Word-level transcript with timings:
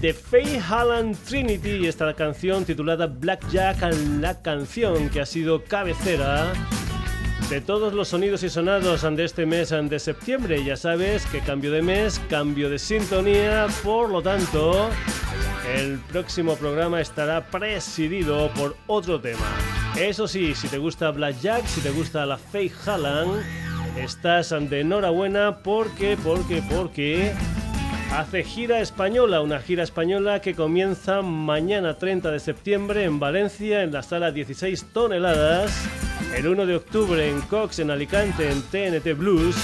The 0.04 0.14
Faye 0.14 0.60
Halland 0.60 1.16
Trinity 1.24 1.78
y 1.78 1.88
esta 1.88 2.14
canción 2.14 2.66
titulada 2.66 3.08
Blackjack, 3.08 3.90
la 4.20 4.42
canción 4.42 5.10
que 5.10 5.22
ha 5.22 5.26
sido 5.26 5.64
cabecera 5.64 6.52
de 7.50 7.62
todos 7.62 7.94
los 7.94 8.10
sonidos 8.10 8.44
y 8.44 8.50
sonados 8.50 9.04
de 9.04 9.24
este 9.24 9.46
mes 9.46 9.70
de 9.70 10.00
septiembre. 10.00 10.62
Ya 10.62 10.76
sabes 10.76 11.26
que 11.28 11.40
cambio 11.40 11.72
de 11.72 11.82
mes, 11.82 12.20
cambio 12.30 12.70
de 12.70 12.80
sintonía, 12.80 13.68
por 13.82 14.10
lo 14.10 14.22
tanto, 14.22 14.90
el 15.74 16.00
próximo 16.12 16.58
programa 16.58 17.00
estará 17.00 17.46
presidido 17.46 18.52
por 18.56 18.76
otro 18.88 19.22
tema. 19.22 19.56
Eso 19.98 20.28
sí, 20.28 20.54
si 20.54 20.68
te 20.68 20.80
gusta 20.80 21.12
Blackjack, 21.12 21.66
si 21.66 21.80
te 21.80 21.92
gusta 21.92 22.26
la 22.26 22.38
Faye 22.38 22.74
Halland, 22.86 23.42
estás 23.96 24.50
de 24.50 24.82
enhorabuena 24.82 25.60
porque, 25.64 26.18
porque, 26.22 26.62
porque 26.70 27.32
hace 28.12 28.44
gira 28.44 28.80
española, 28.80 29.42
una 29.42 29.60
gira 29.60 29.84
española 29.84 30.42
que 30.42 30.56
comienza 30.56 31.22
mañana 31.22 31.98
30 31.98 32.32
de 32.32 32.40
septiembre 32.40 33.04
en 33.04 33.20
Valencia 33.20 33.84
en 33.84 33.92
la 33.92 34.04
sala 34.04 34.32
16 34.32 34.86
toneladas, 34.94 35.72
el 36.36 36.48
1 36.48 36.66
de 36.66 36.76
octubre 36.76 37.30
en 37.30 37.42
Cox 37.42 37.80
en 37.80 37.92
Alicante 37.92 38.50
en 38.52 38.62
TNT 38.62 39.18
Blues, 39.18 39.56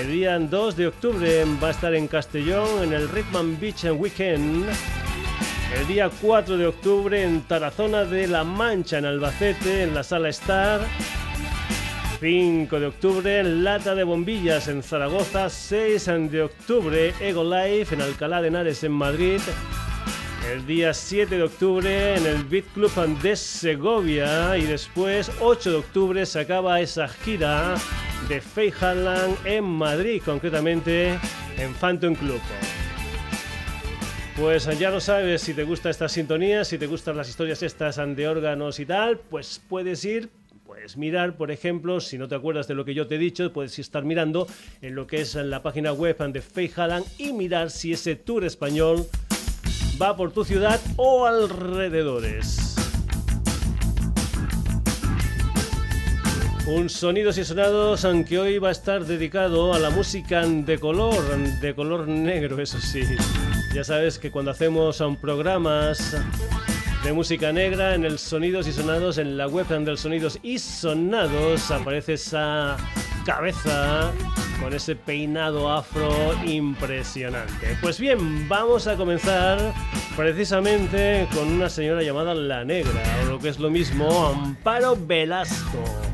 el 0.00 0.12
día 0.12 0.38
2 0.38 0.76
de 0.76 0.86
octubre 0.86 1.44
va 1.62 1.68
a 1.68 1.70
estar 1.70 1.94
en 1.94 2.08
Castellón 2.08 2.84
en 2.84 2.92
el 2.92 3.08
Rhythm 3.08 3.58
Beach 3.60 3.84
Weekend, 3.84 4.66
el 5.78 5.86
día 5.86 6.10
4 6.20 6.56
de 6.56 6.66
octubre 6.66 7.22
en 7.22 7.42
Tarazona 7.42 8.04
de 8.04 8.26
la 8.26 8.44
Mancha 8.44 8.98
en 8.98 9.06
Albacete 9.06 9.82
en 9.82 9.94
la 9.94 10.02
sala 10.02 10.28
Star, 10.28 10.80
5 12.20 12.80
de 12.80 12.86
octubre, 12.86 13.44
Lata 13.44 13.94
de 13.94 14.02
Bombillas 14.02 14.68
en 14.68 14.82
Zaragoza. 14.82 15.50
6 15.50 16.06
de 16.30 16.42
octubre, 16.42 17.12
Ego 17.20 17.44
Life 17.44 17.94
en 17.94 18.00
Alcalá 18.00 18.40
de 18.40 18.48
Henares 18.48 18.82
en 18.84 18.92
Madrid. 18.92 19.40
El 20.50 20.66
día 20.66 20.94
7 20.94 21.36
de 21.36 21.42
octubre 21.42 22.16
en 22.16 22.24
el 22.24 22.44
Beat 22.44 22.64
Club 22.72 22.90
de 23.20 23.36
Segovia. 23.36 24.56
Y 24.56 24.62
después, 24.62 25.30
8 25.40 25.70
de 25.70 25.76
octubre, 25.76 26.26
se 26.26 26.40
acaba 26.40 26.80
esa 26.80 27.06
gira 27.06 27.74
de 28.28 28.40
Faye 28.40 28.72
Harlan 28.80 29.36
en 29.44 29.64
Madrid, 29.64 30.22
concretamente 30.24 31.18
en 31.58 31.74
Phantom 31.74 32.14
Club. 32.14 32.40
Pues 34.36 34.66
ya 34.78 34.90
lo 34.90 35.00
sabes, 35.00 35.42
si 35.42 35.52
te 35.52 35.64
gusta 35.64 35.90
esta 35.90 36.08
sintonía, 36.08 36.64
si 36.64 36.78
te 36.78 36.86
gustan 36.86 37.16
las 37.16 37.28
historias 37.28 37.62
estas 37.62 37.96
de 37.96 38.28
órganos 38.28 38.80
y 38.80 38.86
tal, 38.86 39.18
pues 39.18 39.60
puedes 39.68 40.04
ir 40.04 40.30
Mirar, 40.94 41.36
por 41.36 41.50
ejemplo, 41.50 42.00
si 42.00 42.16
no 42.16 42.28
te 42.28 42.36
acuerdas 42.36 42.68
de 42.68 42.74
lo 42.74 42.84
que 42.84 42.94
yo 42.94 43.08
te 43.08 43.16
he 43.16 43.18
dicho, 43.18 43.52
puedes 43.52 43.76
estar 43.78 44.04
mirando 44.04 44.46
en 44.80 44.94
lo 44.94 45.06
que 45.06 45.22
es 45.22 45.34
la 45.34 45.62
página 45.62 45.92
web 45.92 46.16
de 46.32 46.40
Faye 46.40 47.02
y 47.18 47.32
mirar 47.32 47.70
si 47.70 47.92
ese 47.92 48.14
tour 48.14 48.44
español 48.44 49.06
va 50.00 50.16
por 50.16 50.32
tu 50.32 50.44
ciudad 50.44 50.80
o 50.96 51.26
alrededores. 51.26 52.76
Un 56.68 56.88
sonidos 56.88 57.38
y 57.38 57.44
sonados, 57.44 58.04
aunque 58.04 58.38
hoy 58.38 58.58
va 58.58 58.68
a 58.68 58.72
estar 58.72 59.04
dedicado 59.04 59.72
a 59.72 59.78
la 59.78 59.90
música 59.90 60.46
de 60.46 60.78
color, 60.78 61.36
de 61.60 61.74
color 61.74 62.06
negro, 62.06 62.60
eso 62.60 62.80
sí. 62.80 63.02
Ya 63.74 63.84
sabes 63.84 64.18
que 64.18 64.30
cuando 64.30 64.50
hacemos 64.50 65.02
programas 65.20 66.16
de 67.06 67.12
música 67.12 67.52
negra 67.52 67.94
en 67.94 68.04
el 68.04 68.18
Sonidos 68.18 68.66
y 68.66 68.72
Sonados, 68.72 69.18
en 69.18 69.36
la 69.36 69.46
web 69.46 69.68
del 69.68 69.96
Sonidos 69.96 70.40
y 70.42 70.58
Sonados, 70.58 71.70
aparece 71.70 72.14
esa 72.14 72.76
cabeza 73.24 74.10
con 74.60 74.74
ese 74.74 74.96
peinado 74.96 75.70
afro 75.70 76.10
impresionante. 76.44 77.78
Pues 77.80 78.00
bien, 78.00 78.48
vamos 78.48 78.88
a 78.88 78.96
comenzar 78.96 79.72
precisamente 80.16 81.28
con 81.32 81.46
una 81.46 81.68
señora 81.68 82.02
llamada 82.02 82.34
La 82.34 82.64
Negra, 82.64 83.02
o 83.22 83.30
lo 83.30 83.38
que 83.38 83.50
es 83.50 83.60
lo 83.60 83.70
mismo, 83.70 84.26
Amparo 84.26 84.96
Velasco. 84.96 86.05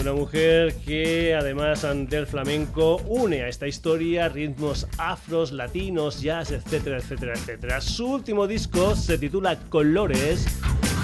Una 0.00 0.14
mujer 0.14 0.74
que 0.86 1.34
además 1.34 1.86
del 2.08 2.26
flamenco 2.26 2.96
une 3.06 3.42
a 3.42 3.48
esta 3.48 3.68
historia 3.68 4.30
ritmos 4.30 4.86
afros, 4.96 5.52
latinos, 5.52 6.22
jazz, 6.22 6.52
etcétera, 6.52 6.96
etcétera, 6.96 7.34
etcétera. 7.34 7.80
Su 7.82 8.06
último 8.06 8.46
disco 8.46 8.96
se 8.96 9.18
titula 9.18 9.58
Colores. 9.68 10.46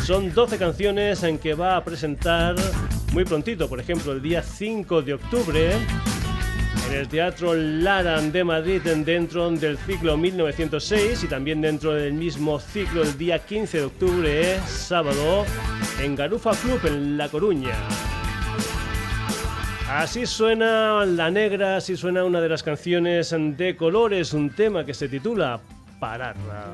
Son 0.03 0.33
12 0.33 0.57
canciones 0.57 1.23
en 1.25 1.39
que 1.39 1.53
va 1.53 1.77
a 1.77 1.85
presentar 1.85 2.57
muy 3.13 3.25
prontito, 3.25 3.69
por 3.69 3.81
ejemplo, 3.81 4.13
el 4.13 4.23
día 4.23 4.43
5 4.43 5.03
de 5.03 5.15
octubre 5.15 5.73
en 6.89 6.95
el 6.95 7.09
Teatro 7.09 7.55
Laran 7.55 8.33
de 8.33 8.45
Madrid 8.45 8.81
dentro 8.83 9.51
del 9.51 9.77
ciclo 9.77 10.17
1906 10.17 11.25
y 11.25 11.27
también 11.27 11.61
dentro 11.61 11.93
del 11.93 12.15
mismo 12.15 12.59
ciclo 12.61 13.03
el 13.03 13.19
día 13.19 13.41
15 13.41 13.79
de 13.79 13.85
octubre, 13.85 14.61
sábado, 14.67 15.45
en 16.01 16.17
Garufa 16.17 16.53
Club 16.53 16.81
en 16.87 17.19
La 17.19 17.29
Coruña. 17.29 17.75
Así 19.89 20.27
suena 20.27 21.07
La 21.07 21.31
Negra, 21.31 21.77
así 21.77 21.97
suena 21.97 22.25
una 22.25 22.41
de 22.41 22.49
las 22.49 22.63
canciones 22.65 23.35
de 23.39 23.77
Colores, 23.77 24.33
un 24.33 24.51
tema 24.51 24.85
que 24.85 24.93
se 24.93 25.09
titula 25.09 25.61
Pararla. 26.01 26.73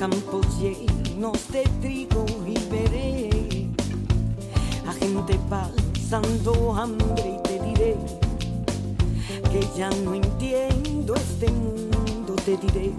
Campos 0.00 0.46
llenos 0.58 1.38
de 1.52 1.62
trigo 1.82 2.24
y 2.46 2.54
veré 2.70 3.68
a 4.88 4.94
gente 4.94 5.38
pasando 5.50 6.74
hambre 6.74 7.38
y 7.38 7.42
te 7.42 7.60
diré 7.60 7.96
que 9.52 9.60
ya 9.76 9.90
no 10.02 10.14
entiendo 10.14 11.14
este 11.16 11.50
mundo, 11.50 12.34
te 12.46 12.56
diré, 12.56 12.94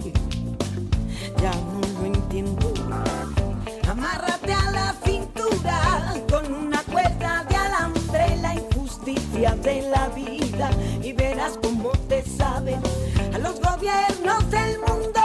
ya 1.41 1.51
no 1.73 1.81
lo 1.99 2.05
entiendo. 2.05 2.71
Amárrate 3.89 4.53
a 4.53 4.69
la 4.69 4.95
cintura 5.03 6.13
con 6.29 6.53
una 6.53 6.83
cuerda 6.83 7.43
de 7.49 7.55
alambre 7.55 8.37
la 8.43 8.53
injusticia 8.53 9.55
de 9.55 9.89
la 9.89 10.07
vida 10.09 10.69
y 11.01 11.13
verás 11.13 11.57
cómo 11.63 11.89
te 12.07 12.23
saben 12.23 12.79
a 13.33 13.39
los 13.39 13.59
gobiernos 13.59 14.51
del 14.51 14.77
mundo 14.81 15.20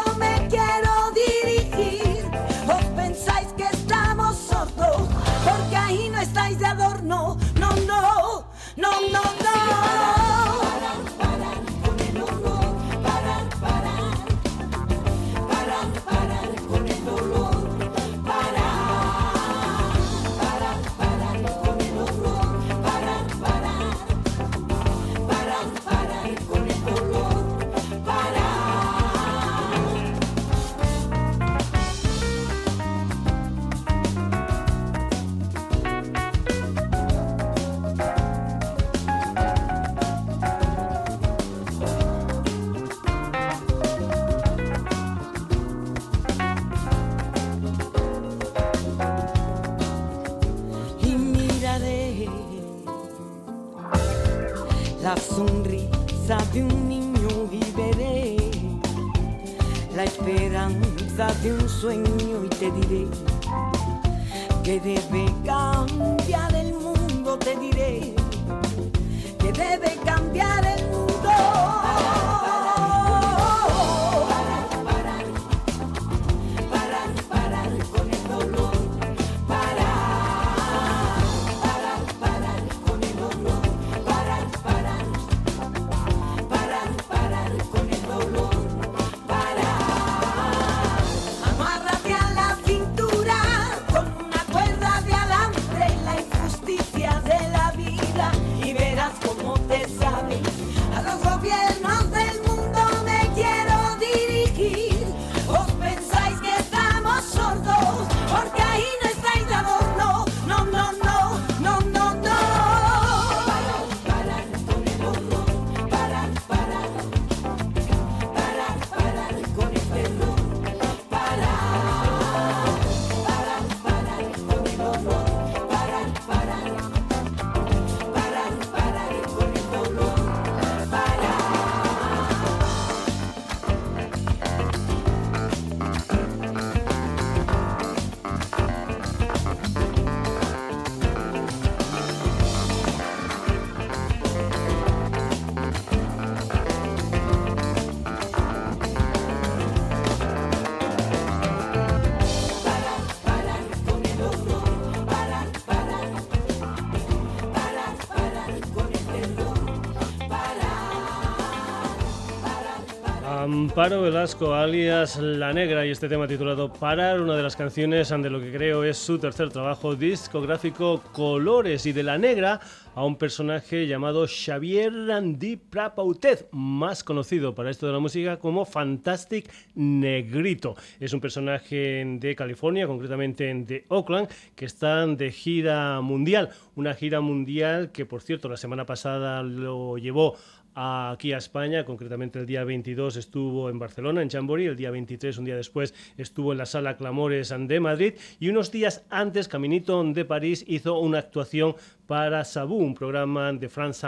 Amparo 163.76 164.00
Velasco, 164.00 164.54
alias 164.54 165.18
La 165.18 165.52
Negra, 165.52 165.84
y 165.84 165.90
este 165.90 166.08
tema 166.08 166.26
titulado 166.26 166.72
Parar, 166.72 167.20
una 167.20 167.36
de 167.36 167.42
las 167.42 167.56
canciones 167.56 168.08
de 168.08 168.30
lo 168.30 168.40
que 168.40 168.50
creo 168.50 168.82
es 168.82 168.96
su 168.96 169.18
tercer 169.18 169.50
trabajo 169.50 169.94
discográfico 169.94 171.02
Colores, 171.12 171.84
y 171.84 171.92
de 171.92 172.02
La 172.02 172.16
Negra 172.16 172.58
a 172.94 173.04
un 173.04 173.16
personaje 173.16 173.86
llamado 173.86 174.26
Xavier 174.26 174.90
Randy 174.90 175.56
Prapautet, 175.56 176.48
más 176.52 177.04
conocido 177.04 177.54
para 177.54 177.68
esto 177.68 177.86
de 177.86 177.92
la 177.92 177.98
música 177.98 178.38
como 178.38 178.64
Fantastic 178.64 179.52
Negrito. 179.74 180.74
Es 180.98 181.12
un 181.12 181.20
personaje 181.20 182.02
de 182.18 182.34
California, 182.34 182.86
concretamente 182.86 183.52
de 183.52 183.84
Oakland, 183.88 184.30
que 184.54 184.64
está 184.64 185.06
de 185.06 185.30
gira 185.30 186.00
mundial. 186.00 186.48
Una 186.76 186.94
gira 186.94 187.20
mundial 187.20 187.92
que, 187.92 188.06
por 188.06 188.22
cierto, 188.22 188.48
la 188.48 188.56
semana 188.56 188.86
pasada 188.86 189.42
lo 189.42 189.98
llevó 189.98 190.36
aquí 190.76 191.32
a 191.32 191.38
España, 191.38 191.86
concretamente 191.86 192.38
el 192.38 192.44
día 192.44 192.62
22 192.62 193.16
estuvo 193.16 193.70
en 193.70 193.78
Barcelona, 193.78 194.20
en 194.20 194.28
Chambori, 194.28 194.66
el 194.66 194.76
día 194.76 194.90
23, 194.90 195.38
un 195.38 195.46
día 195.46 195.56
después, 195.56 195.94
estuvo 196.18 196.52
en 196.52 196.58
la 196.58 196.66
sala 196.66 196.98
Clamores 196.98 197.54
de 197.58 197.80
Madrid 197.80 198.14
y 198.38 198.50
unos 198.50 198.70
días 198.70 199.04
antes, 199.08 199.48
Caminito 199.48 200.04
de 200.04 200.24
París 200.26 200.64
hizo 200.68 201.00
una 201.00 201.18
actuación 201.18 201.76
para 202.06 202.44
Sabu, 202.44 202.76
un 202.76 202.94
programa 202.94 203.52
de 203.54 203.68
France 203.70 204.06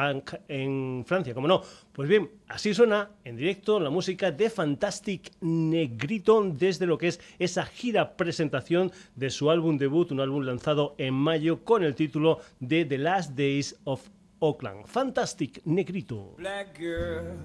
en 0.49 1.05
Francia, 1.06 1.32
como 1.32 1.49
no. 1.49 1.62
Pues 1.93 2.09
bien, 2.09 2.31
así 2.47 2.75
suena 2.75 3.11
en 3.25 3.37
directo 3.37 3.81
la 3.81 3.91
música 3.91 4.31
de 4.31 4.50
Fantastic 4.50 5.32
Negrito 5.41 6.44
desde 6.44 6.87
lo 6.87 6.99
que 6.99 7.09
es 7.09 7.21
esa 7.38 7.64
gira 7.64 8.17
presentación 8.17 8.93
de 9.17 9.31
su 9.31 9.50
álbum 9.50 9.79
debut, 9.79 10.12
un 10.12 10.21
álbum 10.21 10.43
lanzado 10.43 10.94
en 10.99 11.14
mayo 11.14 11.64
con 11.64 11.82
el 11.82 11.94
título 11.94 12.41
de 12.61 12.85
The 12.85 12.99
Last 12.99 13.32
Days 13.32 13.81
of 13.85 14.06
Oakland. 14.40 14.88
Fantastic 14.88 15.67
Negrito. 15.67 16.35
Black 16.38 16.79
girl, 16.79 17.37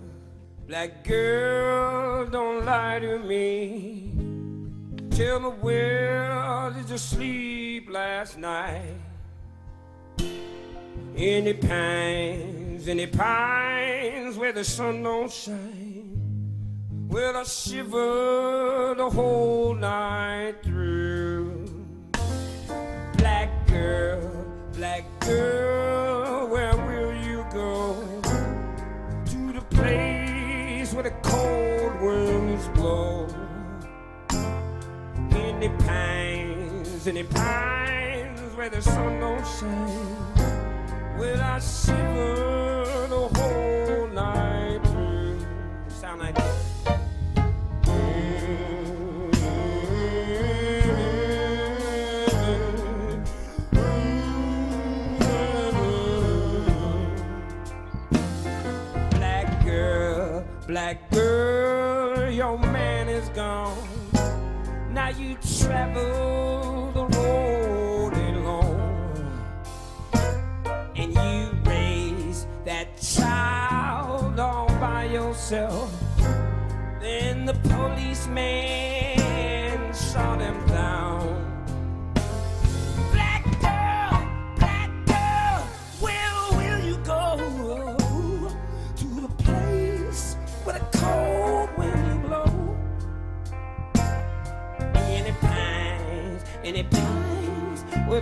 black 0.68 1.04
girl, 1.04 2.26
don't 2.28 2.66
lie 2.66 3.00
to 3.00 3.20
me. 3.20 4.12
Tell 5.12 5.40
me 5.40 5.50
where 5.62 6.72
did 6.76 6.90
you 6.90 6.98
sleep 6.98 7.90
last 7.90 8.38
night? 8.38 8.98
Any 11.16 11.54
pines, 11.54 12.88
any 12.88 13.06
pines 13.06 14.36
where 14.38 14.52
the 14.52 14.64
sun 14.64 15.04
don't 15.04 15.32
shine. 15.32 16.10
Well, 17.08 17.38
I 17.38 17.44
shiver 17.44 18.96
the 18.98 19.08
whole 19.08 19.76
night 19.76 20.64
through. 20.64 21.86
Black 23.18 23.68
girl, 23.68 24.43
black 24.74 25.04
girl, 25.20 26.48
where 26.48 26.76
will 26.76 27.14
you 27.14 27.46
go? 27.52 27.96
To 29.26 29.54
the 29.54 29.62
place 29.70 30.94
where 30.94 31.04
the 31.04 31.12
cold 31.22 32.02
winds 32.02 32.68
blow. 32.70 33.28
Any 35.32 35.70
pines, 35.70 37.08
any 37.08 37.24
pines 37.24 38.40
where 38.56 38.70
the 38.70 38.82
sun 38.82 39.20
don't 39.20 39.46
shine. 39.46 41.20
Will 41.20 41.40
I 41.40 41.60
shiver 41.60 43.08
the 43.10 43.30
whole 43.38 43.93
Black 60.84 61.23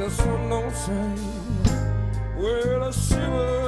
the 0.01 0.09
sun 0.09 0.49
don't 0.49 0.75
shine. 0.83 1.17
Where 2.35 2.81
I 2.81 2.91
shiver 2.91 3.60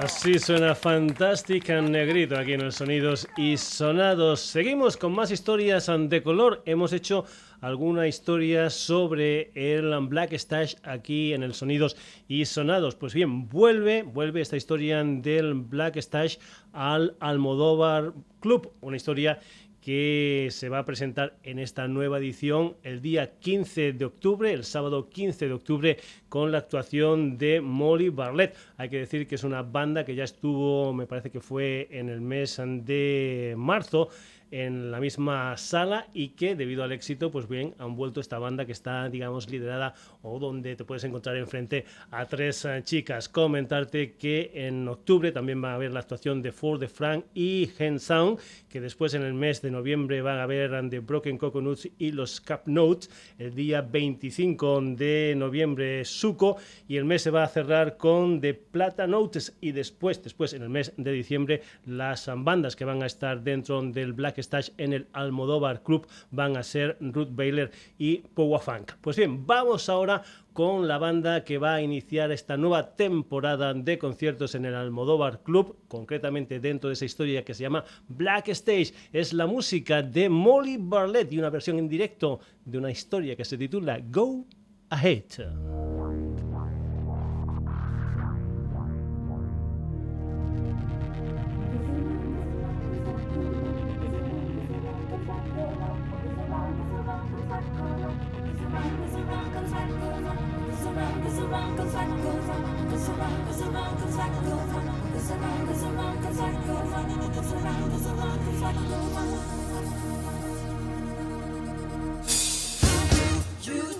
Así 0.00 0.38
suena 0.38 0.76
Fantástica 0.76 1.80
Negrito 1.80 2.38
aquí 2.38 2.52
en 2.52 2.62
los 2.62 2.76
Sonidos 2.76 3.26
y 3.36 3.56
Sonados. 3.56 4.38
Seguimos 4.38 4.96
con 4.96 5.12
más 5.12 5.32
historias 5.32 5.90
de 6.08 6.22
color. 6.22 6.62
Hemos 6.66 6.92
hecho 6.92 7.24
alguna 7.60 8.06
historia 8.06 8.70
sobre 8.70 9.50
el 9.56 9.92
Black 10.06 10.34
Stash 10.34 10.76
aquí 10.84 11.32
en 11.32 11.42
el 11.42 11.52
Sonidos 11.52 11.96
y 12.28 12.44
Sonados. 12.44 12.94
Pues 12.94 13.12
bien, 13.12 13.48
vuelve, 13.48 14.04
vuelve 14.04 14.40
esta 14.40 14.56
historia 14.56 15.02
del 15.02 15.54
Black 15.54 15.96
Stash 15.96 16.36
al 16.72 17.16
Almodóvar 17.18 18.12
Club, 18.38 18.70
una 18.80 18.96
historia 18.96 19.40
que 19.88 20.48
se 20.50 20.68
va 20.68 20.80
a 20.80 20.84
presentar 20.84 21.38
en 21.44 21.58
esta 21.58 21.88
nueva 21.88 22.18
edición 22.18 22.76
el 22.82 23.00
día 23.00 23.38
15 23.38 23.94
de 23.94 24.04
octubre, 24.04 24.52
el 24.52 24.64
sábado 24.64 25.08
15 25.08 25.48
de 25.48 25.54
octubre, 25.54 25.96
con 26.28 26.52
la 26.52 26.58
actuación 26.58 27.38
de 27.38 27.62
Molly 27.62 28.10
Barlett. 28.10 28.54
Hay 28.76 28.90
que 28.90 28.98
decir 28.98 29.26
que 29.26 29.36
es 29.36 29.44
una 29.44 29.62
banda 29.62 30.04
que 30.04 30.14
ya 30.14 30.24
estuvo, 30.24 30.92
me 30.92 31.06
parece 31.06 31.30
que 31.30 31.40
fue 31.40 31.88
en 31.90 32.10
el 32.10 32.20
mes 32.20 32.60
de 32.60 33.54
marzo 33.56 34.10
en 34.50 34.90
la 34.90 35.00
misma 35.00 35.56
sala 35.56 36.06
y 36.12 36.30
que 36.30 36.54
debido 36.54 36.82
al 36.82 36.92
éxito, 36.92 37.30
pues 37.30 37.48
bien, 37.48 37.74
han 37.78 37.96
vuelto 37.96 38.20
esta 38.20 38.38
banda 38.38 38.64
que 38.64 38.72
está, 38.72 39.08
digamos, 39.08 39.50
liderada 39.50 39.94
o 40.22 40.38
donde 40.38 40.76
te 40.76 40.84
puedes 40.84 41.04
encontrar 41.04 41.36
enfrente 41.36 41.84
a 42.10 42.26
tres 42.26 42.64
eh, 42.64 42.80
chicas. 42.82 43.28
Comentarte 43.28 44.14
que 44.14 44.50
en 44.54 44.88
octubre 44.88 45.32
también 45.32 45.62
va 45.62 45.72
a 45.72 45.74
haber 45.74 45.92
la 45.92 46.00
actuación 46.00 46.42
de 46.42 46.52
Ford 46.52 46.80
de 46.80 46.88
Frank 46.88 47.24
y 47.34 47.70
Hen 47.78 48.00
Sound, 48.00 48.38
que 48.68 48.80
después 48.80 49.14
en 49.14 49.22
el 49.22 49.34
mes 49.34 49.62
de 49.62 49.70
noviembre 49.70 50.22
van 50.22 50.38
a 50.38 50.44
haber 50.44 50.88
The 50.88 51.00
Broken 51.00 51.38
Coconuts 51.38 51.88
y 51.98 52.12
los 52.12 52.40
Cap 52.40 52.66
Notes. 52.66 53.10
El 53.38 53.54
día 53.54 53.82
25 53.82 54.80
de 54.96 55.34
noviembre, 55.36 56.04
Suco, 56.04 56.56
y 56.86 56.96
el 56.96 57.04
mes 57.04 57.22
se 57.22 57.30
va 57.30 57.44
a 57.44 57.48
cerrar 57.48 57.96
con 57.96 58.40
The 58.40 58.54
Plata 58.54 59.06
Notes 59.06 59.56
y 59.60 59.72
después, 59.72 60.22
después 60.22 60.52
en 60.52 60.62
el 60.62 60.68
mes 60.68 60.92
de 60.96 61.12
diciembre, 61.12 61.62
las 61.86 62.30
bandas 62.36 62.76
que 62.76 62.84
van 62.84 63.02
a 63.02 63.06
estar 63.06 63.42
dentro 63.42 63.82
del 63.82 64.12
Black 64.12 64.37
Stash 64.42 64.70
en 64.78 64.92
el 64.92 65.06
Almodóvar 65.12 65.82
Club 65.82 66.06
van 66.30 66.56
a 66.56 66.62
ser 66.62 66.96
Ruth 67.00 67.28
Baylor 67.30 67.70
y 67.98 68.18
Powa 68.18 68.58
Funk. 68.58 68.92
Pues 69.00 69.16
bien, 69.16 69.46
vamos 69.46 69.88
ahora 69.88 70.22
con 70.52 70.88
la 70.88 70.98
banda 70.98 71.44
que 71.44 71.58
va 71.58 71.74
a 71.74 71.82
iniciar 71.82 72.32
esta 72.32 72.56
nueva 72.56 72.96
temporada 72.96 73.74
de 73.74 73.98
conciertos 73.98 74.54
en 74.54 74.64
el 74.64 74.74
Almodóvar 74.74 75.42
Club, 75.42 75.76
concretamente 75.86 76.58
dentro 76.58 76.88
de 76.88 76.94
esa 76.94 77.04
historia 77.04 77.44
que 77.44 77.54
se 77.54 77.62
llama 77.62 77.84
Black 78.08 78.48
Stage. 78.48 78.92
Es 79.12 79.32
la 79.32 79.46
música 79.46 80.02
de 80.02 80.28
Molly 80.28 80.76
Barlett 80.80 81.32
y 81.32 81.38
una 81.38 81.50
versión 81.50 81.78
en 81.78 81.88
directo 81.88 82.40
de 82.64 82.78
una 82.78 82.90
historia 82.90 83.36
que 83.36 83.44
se 83.44 83.56
titula 83.56 84.00
Go 84.10 84.46
Ahead. 84.90 86.47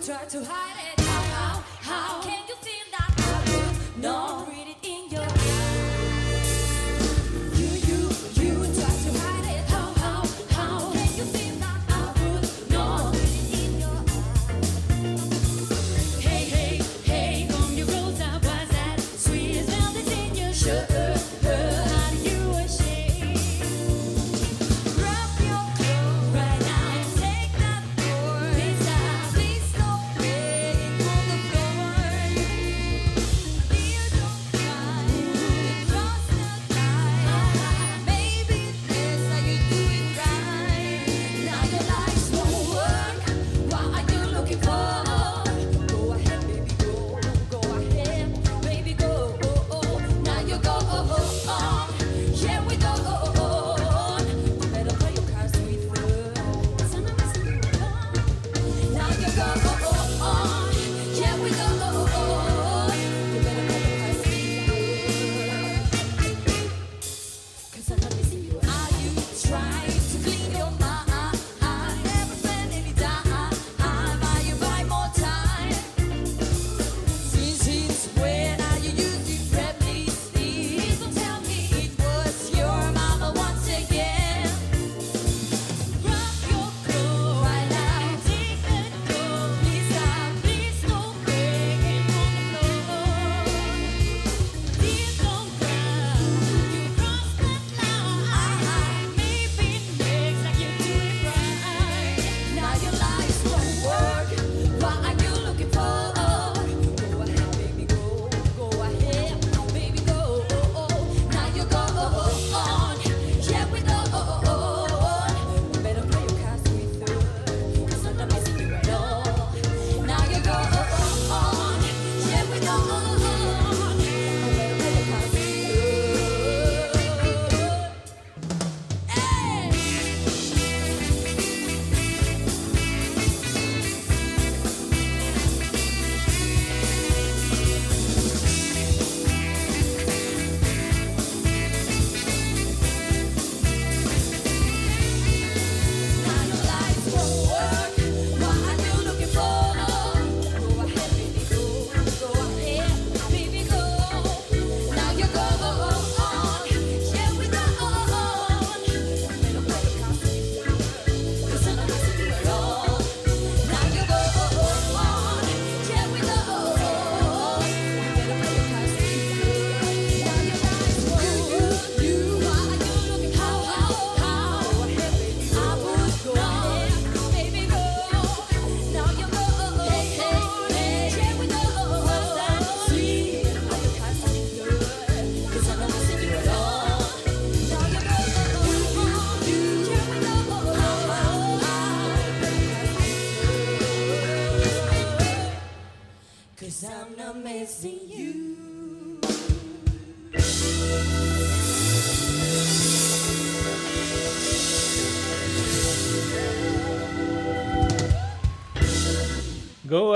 Try 0.09 0.25
to 0.25 0.43
hide 0.43 0.95
it. 0.95 1.05
How, 1.05 1.21
how, 1.35 1.65
how 1.81 2.23
can 2.23 2.49
you 2.49 2.55
feel 2.63 2.87
that? 2.93 3.13
I 3.19 3.93
would 3.93 4.03
not. 4.03 4.58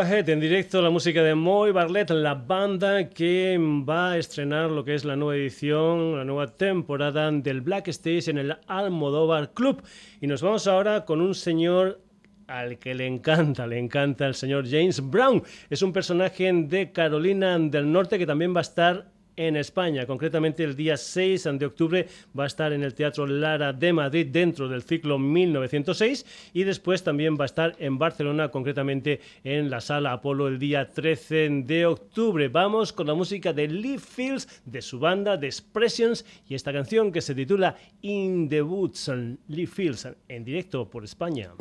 En 0.03 0.41
directo 0.41 0.83
la 0.83 0.91
música 0.91 1.23
de 1.23 1.37
Moy 1.37 1.71
Barlett, 1.71 2.11
la 2.11 2.35
banda 2.35 3.09
que 3.09 3.57
va 3.89 4.11
a 4.11 4.19
estrenar 4.19 4.69
lo 4.69 4.85
que 4.85 4.97
es 4.97 5.05
la 5.05 5.15
nueva 5.15 5.37
edición, 5.37 6.17
la 6.17 6.25
nueva 6.25 6.49
temporada 6.49 7.31
del 7.31 7.61
Black 7.61 7.87
Stage 7.87 8.29
en 8.29 8.39
el 8.39 8.57
Almodóvar 8.67 9.53
Club. 9.53 9.81
Y 10.21 10.27
nos 10.27 10.43
vamos 10.43 10.67
ahora 10.67 11.05
con 11.05 11.21
un 11.21 11.37
señor 11.37 12.01
al 12.49 12.81
que 12.81 12.97
le 12.97 13.07
encanta, 13.07 13.69
le 13.69 13.79
encanta 13.79 14.27
el 14.27 14.35
señor 14.35 14.69
James 14.69 15.01
Brown. 15.09 15.41
Es 15.71 15.83
un 15.83 15.93
personaje 15.93 16.53
de 16.53 16.91
Carolina 16.91 17.57
del 17.57 17.93
Norte 17.93 18.19
que 18.19 18.27
también 18.27 18.53
va 18.53 18.59
a 18.59 18.63
estar 18.63 19.12
en 19.37 19.57
España. 19.57 20.07
Concretamente 20.07 20.65
el 20.65 20.77
día 20.77 20.97
6 20.97 21.49
de 21.59 21.67
octubre 21.67 22.07
va 22.39 22.45
a 22.45 22.47
estar 22.47 22.73
en 22.73 22.83
el 22.83 22.95
Teatro 22.95 23.27
Lara 23.27 23.73
de 23.73 23.93
Madrid 23.93 24.27
dentro 24.31 24.69
del 24.69 24.83
ciclo 24.83 25.19
1906 25.19 26.51
y 26.53 26.65
después 26.65 27.03
también 27.03 27.37
va 27.39 27.45
a 27.45 27.47
estar 27.47 27.75
en 27.79 27.99
Barcelona, 27.99 28.49
concretamente 28.49 29.21
en 29.45 29.71
la 29.71 29.81
Sala 29.81 30.13
Apolo 30.13 30.49
el 30.49 30.59
día 30.59 30.89
13 30.89 31.63
de 31.65 31.87
octubre. 31.87 32.49
Vamos 32.49 32.93
con 32.93 33.07
la 33.07 33.15
música 33.15 33.53
de 33.53 33.69
Lee 33.69 33.99
Fields, 33.99 34.63
de 34.65 34.83
su 34.83 34.99
banda 34.99 35.39
The 35.39 35.47
Expressions 35.47 36.25
y 36.49 36.55
esta 36.55 36.73
canción 36.73 37.13
que 37.13 37.21
se 37.21 37.35
titula 37.35 37.77
In 38.03 38.49
the 38.49 38.63
Woods, 38.63 39.11
Lee 39.49 39.67
Fields, 39.67 40.09
en 40.29 40.45
directo 40.45 40.89
por 40.89 41.05
España. 41.05 41.53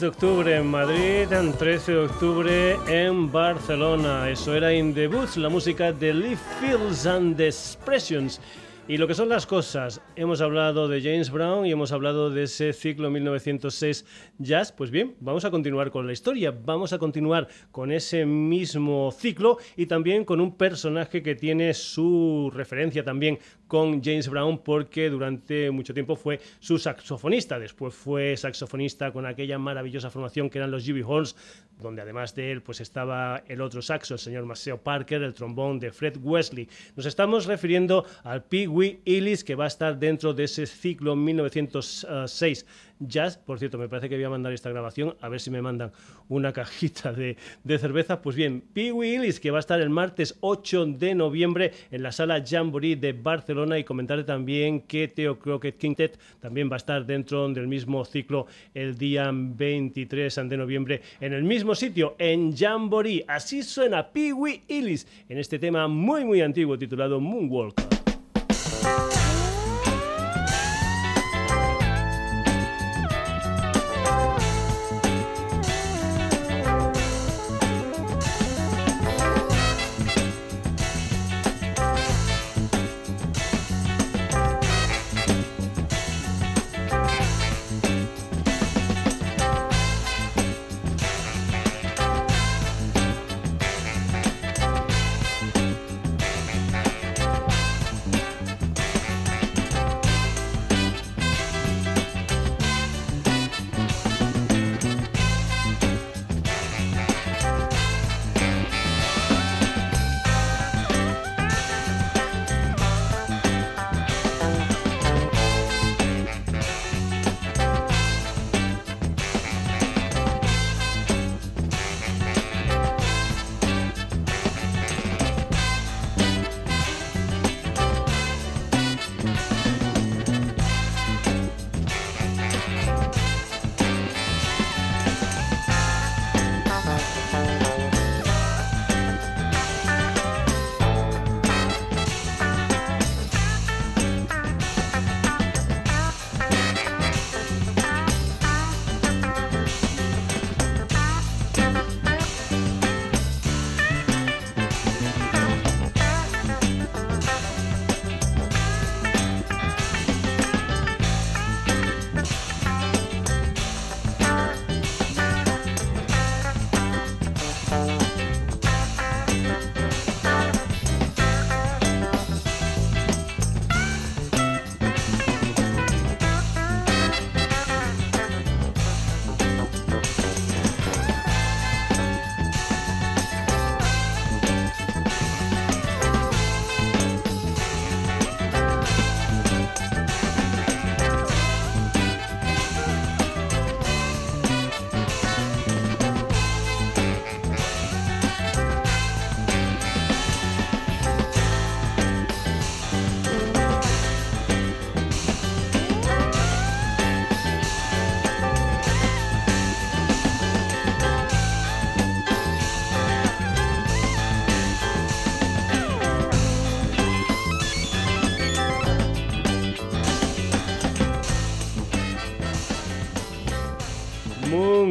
de 0.00 0.08
octubre 0.08 0.56
en 0.56 0.66
Madrid, 0.66 1.26
13 1.58 1.92
de 1.92 1.98
octubre 1.98 2.76
en 2.86 3.32
Barcelona. 3.32 4.30
Eso 4.30 4.54
era 4.54 4.72
In 4.72 4.94
the 4.94 5.08
Boots, 5.08 5.36
la 5.36 5.48
música 5.48 5.92
de 5.92 6.14
Lee 6.14 6.36
Fields 6.60 7.06
and 7.06 7.36
the 7.36 7.46
Expressions. 7.46 8.40
Y 8.86 8.96
lo 8.96 9.06
que 9.06 9.14
son 9.14 9.28
las 9.28 9.46
cosas, 9.46 10.00
hemos 10.16 10.40
hablado 10.40 10.88
de 10.88 11.02
James 11.02 11.30
Brown 11.30 11.66
y 11.66 11.72
hemos 11.72 11.92
hablado 11.92 12.30
de 12.30 12.44
ese 12.44 12.72
ciclo 12.72 13.10
1906 13.10 14.06
jazz, 14.38 14.72
pues 14.72 14.90
bien, 14.90 15.14
vamos 15.20 15.44
a 15.44 15.50
continuar 15.50 15.90
con 15.90 16.06
la 16.06 16.14
historia, 16.14 16.54
vamos 16.64 16.94
a 16.94 16.98
continuar 16.98 17.48
con 17.70 17.92
ese 17.92 18.24
mismo 18.24 19.10
ciclo 19.12 19.58
y 19.76 19.84
también 19.84 20.24
con 20.24 20.40
un 20.40 20.56
personaje 20.56 21.22
que 21.22 21.34
tiene 21.34 21.74
su 21.74 22.50
referencia 22.54 23.04
también 23.04 23.38
con 23.68 24.02
James 24.02 24.28
Brown 24.28 24.58
porque 24.58 25.10
durante 25.10 25.70
mucho 25.70 25.94
tiempo 25.94 26.16
fue 26.16 26.40
su 26.58 26.78
saxofonista, 26.78 27.58
después 27.58 27.94
fue 27.94 28.36
saxofonista 28.36 29.12
con 29.12 29.26
aquella 29.26 29.58
maravillosa 29.58 30.10
formación 30.10 30.50
que 30.50 30.58
eran 30.58 30.70
los 30.70 30.84
Jimmy 30.84 31.02
Horns, 31.06 31.36
donde 31.80 32.02
además 32.02 32.34
de 32.34 32.50
él 32.50 32.62
pues 32.62 32.80
estaba 32.80 33.44
el 33.46 33.60
otro 33.60 33.82
saxo, 33.82 34.14
el 34.14 34.20
señor 34.20 34.44
Maceo 34.46 34.78
Parker, 34.78 35.22
el 35.22 35.34
trombón 35.34 35.78
de 35.78 35.92
Fred 35.92 36.16
Wesley. 36.20 36.68
Nos 36.96 37.06
estamos 37.06 37.46
refiriendo 37.46 38.04
al 38.24 38.42
Pee 38.42 38.66
Wee 38.66 39.00
Ellis 39.04 39.44
que 39.44 39.54
va 39.54 39.64
a 39.64 39.68
estar 39.68 39.98
dentro 39.98 40.34
de 40.34 40.44
ese 40.44 40.66
ciclo 40.66 41.14
1906 41.14 42.66
jazz. 43.00 43.38
Por 43.38 43.58
cierto, 43.58 43.78
me 43.78 43.88
parece 43.88 44.08
que 44.08 44.16
voy 44.16 44.24
a 44.24 44.30
mandar 44.30 44.52
esta 44.52 44.70
grabación 44.70 45.14
a 45.20 45.28
ver 45.28 45.40
si 45.40 45.50
me 45.50 45.62
mandan 45.62 45.92
una 46.28 46.52
cajita 46.58 47.12
de, 47.12 47.36
cerveza. 47.78 48.22
Pues 48.22 48.36
bien, 48.36 48.62
Pee 48.72 48.92
Wee 48.92 49.16
Ellis 49.16 49.40
que 49.40 49.50
va 49.50 49.58
a 49.58 49.60
estar 49.60 49.80
el 49.80 49.90
martes 49.90 50.36
8 50.40 50.86
de 50.86 51.14
noviembre 51.14 51.72
en 51.90 52.02
la 52.02 52.12
sala 52.12 52.44
Jamboree 52.46 52.96
de 52.96 53.12
Barcelona 53.12 53.78
y 53.78 53.84
comentarle 53.84 54.24
también 54.24 54.82
que 54.82 55.08
Theo 55.08 55.38
Crockett 55.38 55.78
Quintet 55.78 56.18
también 56.40 56.70
va 56.70 56.74
a 56.74 56.78
estar 56.78 57.06
dentro 57.06 57.48
del 57.48 57.68
mismo 57.68 58.04
ciclo 58.04 58.46
el 58.74 58.96
día 58.96 59.30
23 59.32 60.34
de 60.48 60.56
noviembre 60.56 61.02
en 61.20 61.32
el 61.32 61.44
mismo 61.44 61.74
sitio, 61.74 62.16
en 62.18 62.56
Jamboree. 62.56 63.24
Así 63.28 63.62
suena 63.62 64.10
Pee 64.10 64.32
Wee 64.32 64.62
Illis 64.68 65.06
en 65.28 65.38
este 65.38 65.58
tema 65.58 65.88
muy 65.88 66.24
muy 66.24 66.40
antiguo 66.40 66.78
titulado 66.78 67.20
Moonwalk. 67.20 67.98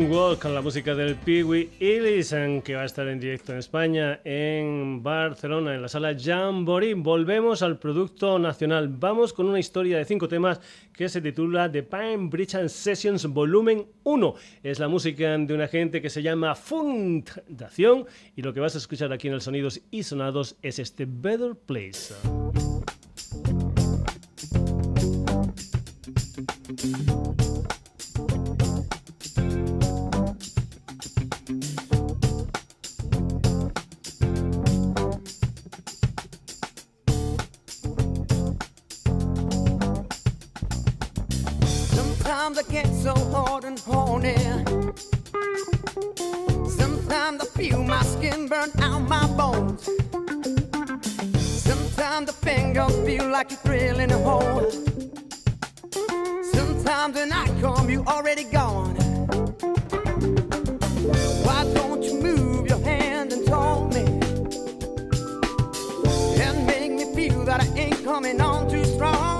Con 0.07 0.55
la 0.55 0.61
música 0.61 0.95
del 0.95 1.15
Peewee 1.15 1.69
Ellison, 1.81 2.61
que 2.61 2.75
va 2.75 2.83
a 2.83 2.85
estar 2.85 3.05
en 3.09 3.19
directo 3.19 3.51
en 3.51 3.57
España, 3.57 4.21
en 4.23 5.03
Barcelona, 5.03 5.75
en 5.75 5.81
la 5.81 5.89
sala 5.89 6.15
Jamboree. 6.17 6.93
Volvemos 6.93 7.61
al 7.61 7.77
producto 7.77 8.39
nacional. 8.39 8.87
Vamos 8.87 9.33
con 9.33 9.47
una 9.47 9.59
historia 9.59 9.97
de 9.97 10.05
cinco 10.05 10.29
temas 10.29 10.61
que 10.93 11.09
se 11.09 11.19
titula 11.19 11.69
The 11.69 11.83
Pine 11.83 12.29
Bridge 12.29 12.55
and 12.55 12.69
Sessions 12.69 13.25
Volumen 13.25 13.85
1. 14.03 14.35
Es 14.63 14.79
la 14.79 14.87
música 14.87 15.37
de 15.37 15.53
una 15.53 15.67
gente 15.67 16.01
que 16.01 16.09
se 16.09 16.21
llama 16.21 16.55
Fundación 16.55 18.05
y 18.33 18.43
lo 18.43 18.53
que 18.53 18.61
vas 18.61 18.75
a 18.75 18.77
escuchar 18.77 19.11
aquí 19.11 19.27
en 19.27 19.33
el 19.33 19.41
Sonidos 19.41 19.81
y 19.91 20.03
Sonados 20.03 20.55
es 20.61 20.79
este 20.79 21.05
Better 21.05 21.53
Place. 21.55 22.13
And 43.63 43.79
horny. 43.79 44.35
Sometimes 46.69 47.41
I 47.41 47.45
feel 47.55 47.83
my 47.83 48.03
skin 48.03 48.47
burn 48.47 48.69
out 48.81 48.99
my 48.99 49.25
bones. 49.35 49.83
Sometimes 51.39 52.27
the 52.27 52.33
fingers 52.33 52.95
feel 53.05 53.27
like 53.29 53.51
you're 53.51 53.59
drilling 53.63 54.11
a 54.11 54.17
hole. 54.19 54.69
Sometimes 56.53 57.15
when 57.15 57.31
I 57.31 57.45
come, 57.61 57.89
you 57.89 58.03
already 58.05 58.43
gone. 58.43 58.95
Why 61.45 61.63
don't 61.73 62.03
you 62.03 62.13
move 62.21 62.67
your 62.67 62.81
hand 62.81 63.33
and 63.33 63.45
tell 63.45 63.87
me? 63.87 64.05
And 66.43 66.67
make 66.67 66.91
me 66.91 67.15
feel 67.15 67.43
that 67.45 67.61
I 67.61 67.67
ain't 67.77 68.03
coming 68.03 68.39
on 68.39 68.69
too 68.69 68.85
strong. 68.85 69.36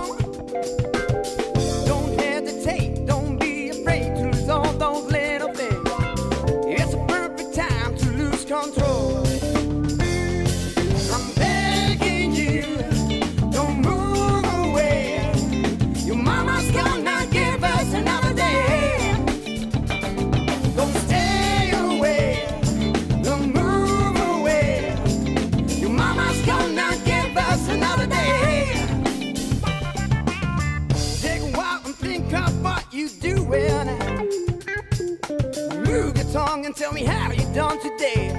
Tell 36.88 36.94
me 36.94 37.04
how 37.04 37.30
you 37.32 37.46
done 37.54 37.78
today. 37.82 38.30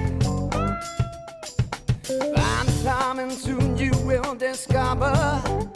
Find 2.01 2.83
time 2.83 3.19
and 3.19 3.31
soon 3.31 3.77
you 3.77 3.91
will 4.03 4.33
discover 4.33 5.68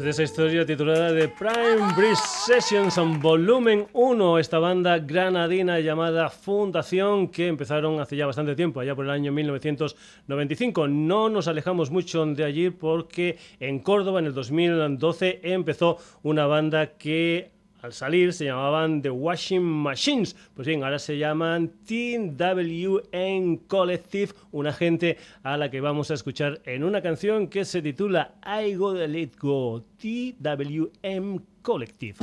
Desde 0.00 0.10
esa 0.12 0.22
historia 0.22 0.64
titulada 0.64 1.12
de 1.12 1.28
Prime 1.28 1.92
Breeze 1.94 2.22
Sessions 2.46 2.96
en 2.96 3.20
volumen 3.20 3.86
1, 3.92 4.38
esta 4.38 4.58
banda 4.58 4.98
granadina 4.98 5.78
llamada 5.78 6.30
Fundación 6.30 7.28
que 7.28 7.48
empezaron 7.48 8.00
hace 8.00 8.16
ya 8.16 8.24
bastante 8.24 8.56
tiempo, 8.56 8.80
allá 8.80 8.94
por 8.94 9.04
el 9.04 9.10
año 9.10 9.30
1995. 9.30 10.88
No 10.88 11.28
nos 11.28 11.48
alejamos 11.48 11.90
mucho 11.90 12.24
de 12.24 12.44
allí 12.44 12.70
porque 12.70 13.36
en 13.58 13.80
Córdoba 13.80 14.20
en 14.20 14.24
el 14.24 14.32
2012 14.32 15.40
empezó 15.42 15.98
una 16.22 16.46
banda 16.46 16.96
que 16.96 17.50
al 17.82 17.92
salir 17.92 18.32
se 18.32 18.46
llamaban 18.46 19.02
The 19.02 19.10
Washing 19.10 19.62
Machines. 19.62 20.36
Pues 20.54 20.66
bien, 20.66 20.82
ahora 20.84 20.98
se 20.98 21.18
llaman 21.18 21.72
TWN 21.86 23.56
Collective, 23.66 24.32
una 24.52 24.72
gente 24.72 25.18
a 25.42 25.56
la 25.56 25.70
que 25.70 25.80
vamos 25.80 26.10
a 26.10 26.14
escuchar 26.14 26.60
en 26.64 26.84
una 26.84 27.02
canción 27.02 27.48
que 27.48 27.64
se 27.64 27.82
titula 27.82 28.34
I 28.44 28.74
Gotta 28.74 29.06
Let 29.06 29.32
Go, 29.40 29.84
TWM 29.98 31.38
Collective. 31.62 32.16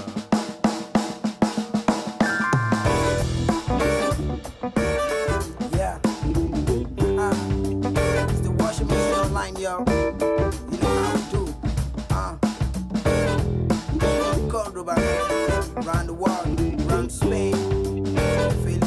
Spain. 17.09 17.53
Feel? 18.63 18.79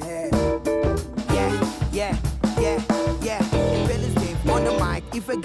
Yeah. 0.00 0.30
Yeah, 1.32 1.52
yeah, 1.92 2.16
yeah, 2.60 2.78
yeah. 3.22 3.86
Billy's 3.86 4.14
on 4.50 4.64
the 4.64 4.72
mic, 4.84 5.02
if 5.14 5.30
I 5.30 5.36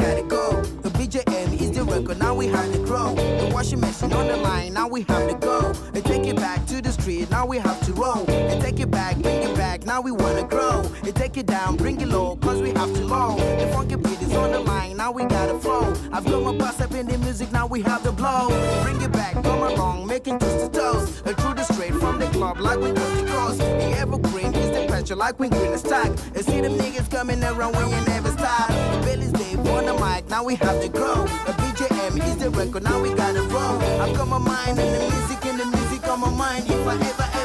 Record, 1.97 2.19
now 2.19 2.35
we 2.35 2.45
have 2.45 2.71
to 2.73 2.77
grow. 2.85 3.15
The 3.15 3.49
washing 3.51 3.79
machine 3.79 4.13
on 4.13 4.27
the 4.27 4.37
line, 4.37 4.73
now 4.73 4.87
we 4.87 5.01
have 5.03 5.27
to 5.29 5.35
go. 5.35 5.73
And 5.95 6.05
take 6.05 6.27
it 6.27 6.35
back 6.35 6.63
to 6.67 6.79
the 6.79 6.91
street, 6.91 7.27
now 7.31 7.47
we 7.47 7.57
have 7.57 7.83
to 7.87 7.93
roll. 7.93 8.23
And 8.29 8.61
take 8.61 8.79
it 8.79 8.91
back, 8.91 9.17
bring 9.17 9.41
it 9.41 9.55
back, 9.57 9.83
now 9.83 10.01
we 10.01 10.11
wanna 10.11 10.43
grow. 10.43 10.83
And 11.03 11.15
take 11.15 11.37
it 11.37 11.47
down, 11.47 11.75
bring 11.75 11.99
it 11.99 12.07
low, 12.07 12.35
cause 12.35 12.61
we 12.61 12.69
have 12.69 12.93
to 12.93 13.03
low. 13.03 13.35
The 13.37 13.67
funky 13.73 13.95
beat 13.95 14.21
is 14.21 14.31
on 14.35 14.51
the 14.51 14.59
line, 14.59 14.97
now 14.97 15.11
we 15.11 15.25
gotta 15.25 15.57
flow. 15.57 15.91
I've 16.13 16.23
got 16.23 16.43
my 16.43 16.55
bus 16.55 16.79
up 16.81 16.93
in 16.93 17.07
the 17.07 17.17
music, 17.17 17.51
now 17.51 17.65
we 17.65 17.81
have 17.81 18.03
to 18.03 18.11
blow. 18.11 18.49
Bring 18.83 19.01
it 19.01 19.11
back, 19.11 19.33
come 19.33 19.63
along, 19.63 20.05
making 20.05 20.37
twist 20.37 20.71
the 20.71 20.79
toes. 20.79 21.23
And 21.25 21.35
through 21.35 21.55
the 21.55 21.63
straight 21.63 21.95
from 21.95 22.19
the 22.19 22.27
club, 22.27 22.59
like 22.59 22.77
we 22.77 22.91
go 22.91 23.15
the 23.15 23.25
coast. 23.31 23.57
The 23.57 23.97
evergreen 23.97 24.53
pressure, 24.97 25.15
like 25.15 25.39
we 25.39 25.49
green 25.49 25.71
the 25.71 25.77
stack. 25.77 26.07
And 26.35 26.43
see 26.45 26.61
them 26.61 26.77
niggas 26.77 27.09
coming 27.11 27.43
around 27.43 27.75
when 27.75 27.89
you 27.89 28.01
never 28.05 28.29
stop. 28.31 28.69
Billy's 29.03 29.31
Dave 29.31 29.59
on 29.59 29.85
the 29.85 29.93
mic, 29.93 30.27
now 30.29 30.43
we 30.43 30.55
have 30.55 30.81
to 30.81 30.89
grow. 30.89 31.25
The 31.45 31.53
BJM 31.61 32.23
is 32.27 32.37
the 32.37 32.49
record, 32.49 32.83
now 32.83 33.01
we 33.01 33.13
gotta 33.13 33.43
roll. 33.43 33.77
I've 34.01 34.15
got 34.15 34.27
my 34.27 34.39
mind 34.39 34.79
and 34.79 34.93
the 34.95 34.99
music 35.15 35.45
and 35.45 35.59
the 35.59 35.65
music 35.65 36.07
on 36.07 36.19
my 36.21 36.29
mind. 36.29 36.65
If 36.67 36.87
I 36.87 36.95
ever, 36.95 37.36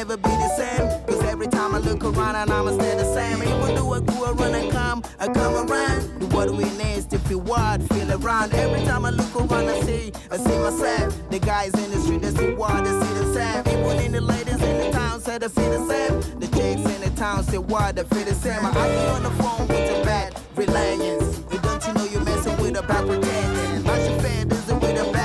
never 0.00 0.16
be 0.16 0.30
the 0.30 0.48
same. 0.56 0.86
Cause 1.04 1.22
every 1.24 1.46
time 1.46 1.74
I 1.74 1.78
look 1.78 2.02
around 2.02 2.34
and 2.34 2.50
I'ma 2.50 2.72
stay 2.72 2.96
the 2.96 3.04
same. 3.12 3.42
Even 3.42 3.74
though 3.74 3.92
I 3.92 4.00
go 4.00 4.32
around 4.32 4.54
and 4.54 4.72
come, 4.72 5.04
I 5.18 5.26
come 5.26 5.54
around. 5.68 6.20
The 6.20 6.26
what 6.34 6.48
we 6.50 6.64
need 6.82 7.10
to 7.10 7.18
feel 7.18 7.40
what, 7.40 7.82
feel 7.92 8.10
around. 8.10 8.54
Every 8.54 8.82
time 8.86 9.04
I 9.04 9.10
look 9.10 9.34
around, 9.36 9.68
I 9.68 9.78
see, 9.82 10.10
I 10.30 10.38
see 10.38 10.58
myself. 10.66 11.08
The 11.28 11.38
guys 11.38 11.74
in 11.74 11.90
the 11.90 11.98
street, 12.00 12.22
they 12.22 12.30
see 12.30 12.52
what, 12.54 12.82
they 12.82 12.94
see 13.02 13.14
the 13.20 13.26
same. 13.34 13.60
Even 13.74 13.96
in 14.06 14.12
the 14.12 14.22
ladies 14.22 14.62
in 14.62 14.76
the 14.84 14.90
town, 14.90 15.20
say 15.20 15.36
they 15.36 15.48
feel 15.48 15.70
the 15.78 15.84
same. 15.92 16.40
The 16.40 16.46
chicks 16.56 16.84
in 16.94 17.00
the 17.02 17.12
town 17.14 17.44
say 17.44 17.58
what, 17.58 17.96
they 17.96 18.04
feel 18.04 18.24
the 18.24 18.34
same. 18.34 18.64
I 18.64 18.70
be 18.72 18.96
on 19.16 19.22
the 19.22 19.30
phone 19.42 19.68
with 19.68 20.00
a 20.00 20.02
bad 20.02 20.34
reliance. 20.56 21.38
And 21.52 21.60
don't 21.62 21.86
you 21.86 21.92
know 21.92 22.04
you're 22.04 22.24
messing 22.24 22.56
with 22.62 22.78
a 22.78 22.82
bad 22.82 23.06
pretending? 23.06 23.84
Fed 24.22 24.50
is 24.50 24.72
with 24.72 25.08
a 25.08 25.12
bad. 25.12 25.20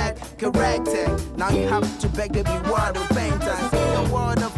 Now 1.36 1.50
you 1.50 1.68
have 1.68 1.98
to 2.00 2.08
beg 2.08 2.32
to 2.32 2.42
be 2.42 2.70
water 2.70 3.00
painter. 3.14 3.56
See 3.70 3.76
the 3.76 4.10
word 4.12 4.42
of 4.42 4.55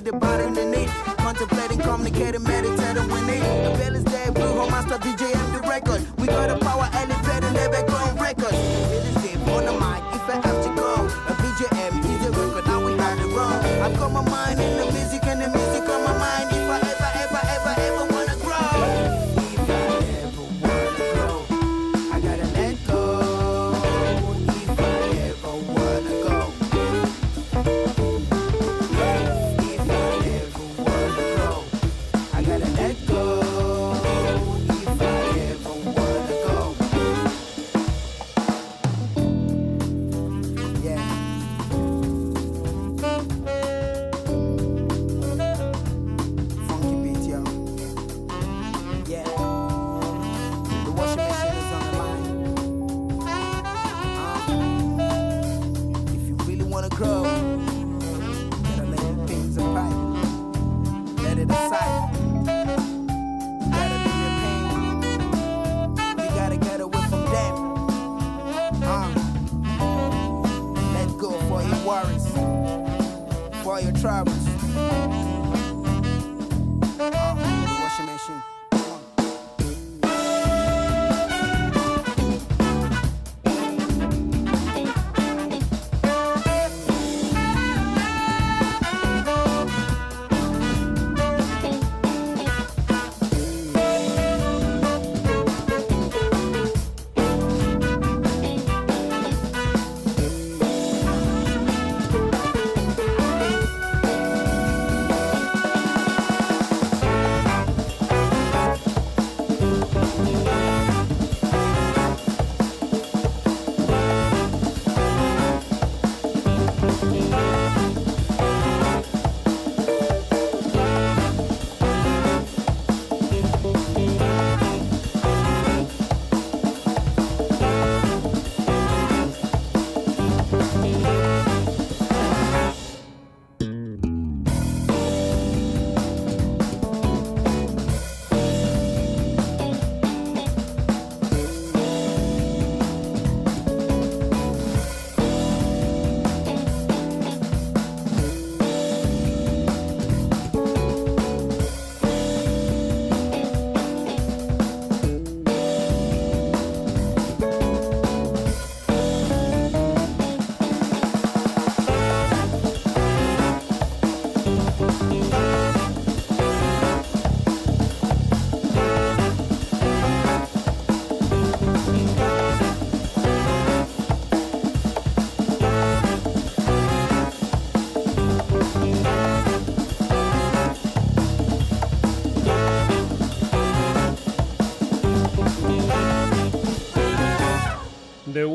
the 0.00 0.12
body 0.12 0.44
in 0.44 0.54
the 0.54 0.64
need. 0.64 0.88
Contemplating, 1.18 1.78
communicating, 1.78 2.42
meditating, 2.42 3.08
we 3.08 3.20
need. 3.22 3.42
The 3.42 3.76
bell 3.78 3.94
is 3.94 4.04
dead, 4.04 4.34
blue 4.34 4.54
home 4.58 4.70
master 4.70 4.98
DJ 4.98 5.34
and 5.34 5.54
the 5.54 5.68
record. 5.68 6.00
We 6.18 6.26
got 6.26 6.50
a 6.50 6.58
power 6.58 6.88
elevator, 6.92 7.23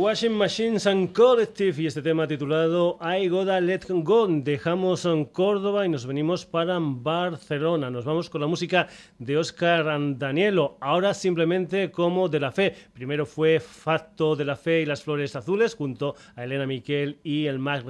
Washing 0.10 0.34
Machines 0.34 0.88
and 0.88 1.14
Collective 1.14 1.84
y 1.84 1.86
este 1.86 2.01
tema 2.01 2.28
titulado 2.28 2.97
I 2.99 3.28
Gotta 3.28 3.62
Let 3.62 3.82
Go. 3.89 4.26
Dejamos 4.28 5.05
en 5.05 5.26
Córdoba 5.26 5.86
y 5.86 5.89
nos 5.89 6.07
venimos 6.07 6.47
para 6.47 6.80
Barcelona. 6.82 7.91
Nos 7.91 8.05
vamos 8.05 8.28
con 8.28 8.41
la 8.41 8.47
música 8.47 8.88
de 9.20 9.38
Oscar 9.38 9.86
Danielo. 10.18 10.78
Ahora 10.82 11.14
simplemente 11.14 11.91
como 11.91 12.28
de 12.28 12.39
la 12.39 12.51
fe. 12.51 12.74
Primero 12.91 13.28
fue 13.28 13.60
Facto 13.60 14.36
de 14.36 14.45
la 14.45 14.55
Fe 14.55 14.82
y 14.82 14.88
las 14.88 15.03
Flores 15.03 15.36
Azules 15.36 15.76
junto 15.76 16.16
a 16.36 16.43
Elena 16.43 16.66
Miquel 16.66 17.20
y 17.24 17.45
el 17.45 17.60
Mac 17.60 17.86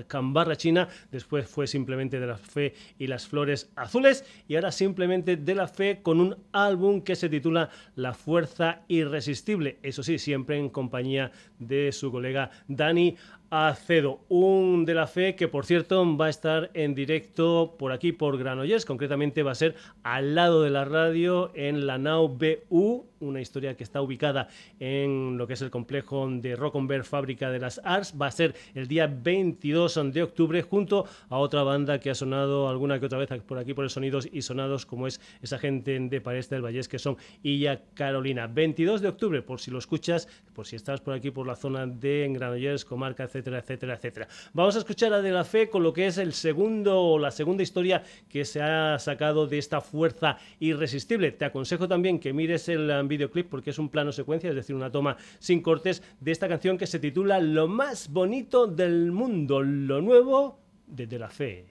China. 0.57 0.89
Después 1.09 1.47
fue 1.47 1.67
simplemente 1.67 2.19
de 2.19 2.27
la 2.27 2.37
Fe 2.37 2.73
y 2.97 3.07
las 3.07 3.29
Flores 3.29 3.71
Azules. 3.77 4.25
Y 4.45 4.55
ahora 4.55 4.73
simplemente 4.73 5.37
de 5.37 5.55
la 5.55 5.69
Fe 5.69 6.01
con 6.03 6.19
un 6.19 6.35
álbum 6.51 6.99
que 6.99 7.15
se 7.15 7.29
titula 7.29 7.69
La 7.95 8.13
Fuerza 8.13 8.81
Irresistible. 8.89 9.79
Eso 9.83 10.03
sí, 10.03 10.19
siempre 10.19 10.57
en 10.57 10.67
compañía 10.67 11.31
de 11.48 11.48
su 11.91 12.11
colega 12.11 12.49
Dani 12.67 13.15
Acedo, 13.51 14.19
un 14.29 14.85
de 14.85 14.93
la 14.93 15.07
fe 15.07 15.35
que 15.35 15.47
por 15.47 15.65
cierto 15.65 16.05
va 16.15 16.27
a 16.27 16.29
estar 16.29 16.69
en 16.75 16.93
directo 16.93 17.75
por 17.79 17.91
aquí 17.91 18.11
por 18.11 18.37
Granollers, 18.37 18.85
concretamente 18.85 19.41
va 19.41 19.53
a 19.53 19.55
ser 19.55 19.73
al 20.03 20.35
lado 20.35 20.61
de 20.61 20.69
la 20.69 20.85
radio 20.85 21.49
en 21.55 21.87
la 21.87 21.97
Nau 21.97 22.27
BU, 22.27 23.07
una 23.21 23.41
historia 23.41 23.75
que 23.75 23.83
está 23.83 24.03
ubicada 24.03 24.49
en 24.79 25.39
lo 25.39 25.47
que 25.47 25.53
es 25.53 25.63
el 25.63 25.71
complejo 25.71 26.29
de 26.29 26.55
Rockenberg 26.55 27.03
Fábrica 27.05 27.49
de 27.49 27.57
las 27.57 27.81
Arts, 27.83 28.13
va 28.21 28.27
a 28.27 28.31
ser 28.31 28.53
el 28.75 28.87
día 28.87 29.07
22 29.07 30.13
de 30.13 30.21
octubre 30.21 30.61
junto 30.61 31.07
a 31.29 31.39
otra 31.39 31.63
banda 31.63 31.99
que 31.99 32.11
ha 32.11 32.15
sonado 32.15 32.69
alguna 32.69 32.99
que 32.99 33.07
otra 33.07 33.17
vez 33.17 33.29
por 33.47 33.57
aquí 33.57 33.73
por 33.73 33.83
el 33.83 33.89
Sonidos 33.89 34.29
y 34.31 34.43
Sonados 34.43 34.85
como 34.85 35.07
es 35.07 35.19
esa 35.41 35.57
gente 35.57 35.99
de 35.99 36.21
Parés 36.21 36.51
del 36.51 36.61
Vallés 36.61 36.87
que 36.87 36.99
son 36.99 37.17
Illa 37.41 37.81
Carolina. 37.95 38.45
22 38.45 39.01
de 39.01 39.07
octubre, 39.07 39.41
por 39.41 39.59
si 39.59 39.71
lo 39.71 39.79
escuchas, 39.79 40.27
por 40.53 40.67
si 40.67 40.75
estás 40.75 41.01
por 41.01 41.15
aquí 41.15 41.31
por 41.31 41.47
la 41.47 41.55
zona 41.55 41.87
de 41.87 42.29
Granollers, 42.31 42.85
comarca, 42.85 43.23
etc 43.23 43.38
etcétera. 43.47 44.27
Vamos 44.53 44.75
a 44.75 44.79
escuchar 44.79 45.13
a 45.13 45.21
De 45.21 45.31
La 45.31 45.43
Fe 45.43 45.69
con 45.69 45.83
lo 45.83 45.93
que 45.93 46.07
es 46.07 46.17
el 46.17 46.33
segundo 46.33 47.17
la 47.19 47.31
segunda 47.31 47.63
historia 47.63 48.03
que 48.29 48.45
se 48.45 48.61
ha 48.61 48.99
sacado 48.99 49.47
de 49.47 49.57
esta 49.57 49.81
fuerza 49.81 50.37
irresistible. 50.59 51.31
Te 51.31 51.45
aconsejo 51.45 51.87
también 51.87 52.19
que 52.19 52.33
mires 52.33 52.69
el 52.69 52.89
um, 52.89 53.07
videoclip 53.07 53.49
porque 53.49 53.69
es 53.71 53.79
un 53.79 53.89
plano 53.89 54.11
secuencia, 54.11 54.49
es 54.49 54.55
decir, 54.55 54.75
una 54.75 54.91
toma 54.91 55.17
sin 55.39 55.61
cortes 55.61 56.03
de 56.19 56.31
esta 56.31 56.47
canción 56.47 56.77
que 56.77 56.87
se 56.87 56.99
titula 56.99 57.39
Lo 57.39 57.67
más 57.67 58.09
bonito 58.09 58.67
del 58.67 59.11
mundo, 59.11 59.61
lo 59.61 60.01
nuevo 60.01 60.59
de 60.87 61.07
De 61.07 61.19
La 61.19 61.29
Fe. 61.29 61.65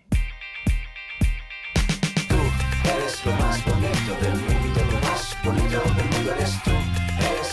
Eres 2.84 3.24
lo 3.24 3.32
más 3.32 3.64
bonito 3.64 4.14
del 4.22 4.34
mundo, 4.34 4.80
lo 4.92 5.00
más 5.08 5.36
bonito 5.44 5.80
del 5.96 6.04
mundo 6.10 6.32
eres 6.32 6.62
tú. 6.62 6.70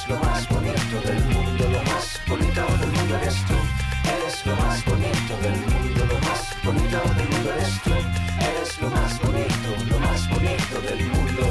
Lo 0.08 0.20
más 0.20 0.48
bonito 0.50 1.02
del 1.04 1.24
mundo, 1.26 1.70
lo 1.72 1.84
más 1.92 2.22
bonito 2.28 2.62
del 2.78 2.92
mundo 2.92 3.16
eres 3.18 3.46
tú. 3.48 3.55
Lo 4.46 4.56
más 4.58 4.86
bonito 4.86 5.34
del 5.42 5.58
mundo, 5.58 6.06
lo 6.06 6.20
más 6.22 6.56
bonito 6.64 7.02
del 7.18 7.30
mundo 7.30 7.50
eres 7.52 7.82
tú. 7.82 7.90
Eres 7.90 8.80
lo 8.80 8.90
más 8.92 9.20
bonito, 9.20 9.70
lo 9.90 10.00
más 10.00 10.30
bonito 10.30 10.82
del 10.82 11.06
mundo. 11.10 11.44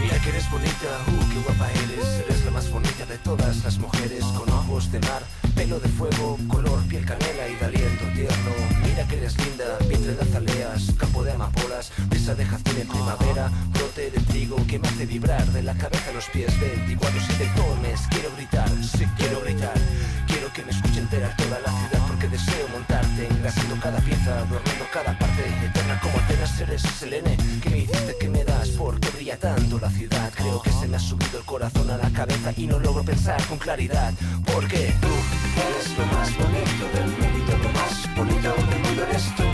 Mira 0.00 0.18
que 0.18 0.30
eres 0.30 0.50
bonita, 0.50 0.90
uh, 1.06 1.28
qué 1.30 1.38
guapa 1.44 1.70
eres. 1.70 2.24
Eres 2.26 2.44
la 2.44 2.50
más 2.50 2.68
bonita 2.70 3.06
de 3.06 3.18
todas 3.18 3.62
las 3.62 3.78
mujeres, 3.78 4.24
con 4.36 4.48
ojos 4.50 4.90
de 4.90 4.98
mar, 4.98 5.22
pelo 5.54 5.78
de 5.78 5.88
fuego, 5.88 6.36
color 6.48 6.82
piel 6.88 7.06
canela 7.06 7.48
y 7.48 7.54
de 7.54 7.64
aliento 7.66 8.04
tierno. 8.12 8.52
Mira 8.82 9.06
que 9.06 9.16
eres 9.16 9.38
linda, 9.38 9.78
vientre 9.88 10.14
de 10.14 10.22
azaleas, 10.22 10.92
campo 10.98 11.22
de 11.22 11.30
amapolas, 11.30 11.92
brisa 12.08 12.34
de 12.34 12.44
jazmín 12.46 12.80
en 12.80 12.88
primavera, 12.88 13.48
brote 13.72 14.10
de 14.10 14.20
trigo 14.26 14.56
que 14.66 14.80
me 14.80 14.88
hace 14.88 15.06
vibrar 15.06 15.46
de 15.52 15.62
la 15.62 15.74
cabeza 15.74 16.10
a 16.10 16.14
los 16.14 16.28
pies 16.30 16.52
24-7 16.58 17.54
comes. 17.54 18.00
Quiero 18.10 18.30
gritar, 18.36 18.68
sí 18.82 19.06
quiero 19.16 19.40
gritar. 19.40 19.78
Quiero 20.26 20.52
que 20.52 20.64
me 20.64 20.72
escuche 20.72 20.98
entera 20.98 21.34
toda 21.36 21.60
la 21.60 21.70
ciudad 21.70 21.93
deseo 22.34 22.66
montarte 22.68 23.28
engrasando 23.28 23.76
cada 23.80 23.98
pieza, 24.00 24.38
adornando 24.38 24.84
cada 24.92 25.16
parte 25.16 25.42
eterna 25.66 26.00
como 26.00 26.18
Atenas 26.18 26.60
eres 26.60 26.82
Selene 26.82 27.36
que 27.62 27.70
me 27.70 27.78
hiciste 27.78 28.16
que 28.18 28.28
me 28.28 28.42
das 28.42 28.70
porque 28.70 29.08
brilla 29.10 29.38
tanto 29.38 29.78
la 29.78 29.88
ciudad. 29.88 30.32
Creo 30.34 30.60
que 30.60 30.72
se 30.72 30.88
me 30.88 30.96
ha 30.96 30.98
subido 30.98 31.38
el 31.38 31.44
corazón 31.44 31.88
a 31.92 31.96
la 31.96 32.10
cabeza 32.10 32.52
y 32.56 32.66
no 32.66 32.80
logro 32.80 33.04
pensar 33.04 33.40
con 33.46 33.58
claridad 33.58 34.12
porque 34.52 34.92
tú 35.00 35.12
eres 35.66 35.86
lo 35.96 36.06
más 36.06 36.28
bonito 36.36 36.84
del 36.94 37.08
mundo 37.20 37.52
lo 37.62 37.70
más 37.78 38.16
bonito 38.16 38.48
del 38.56 38.80
mundo 38.82 39.02
eres 39.08 39.36
tú 39.36 39.44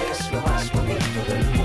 eres 0.00 0.32
lo 0.32 0.40
más 0.40 0.72
bonito 0.72 1.18
del 1.28 1.44
mundo 1.44 1.61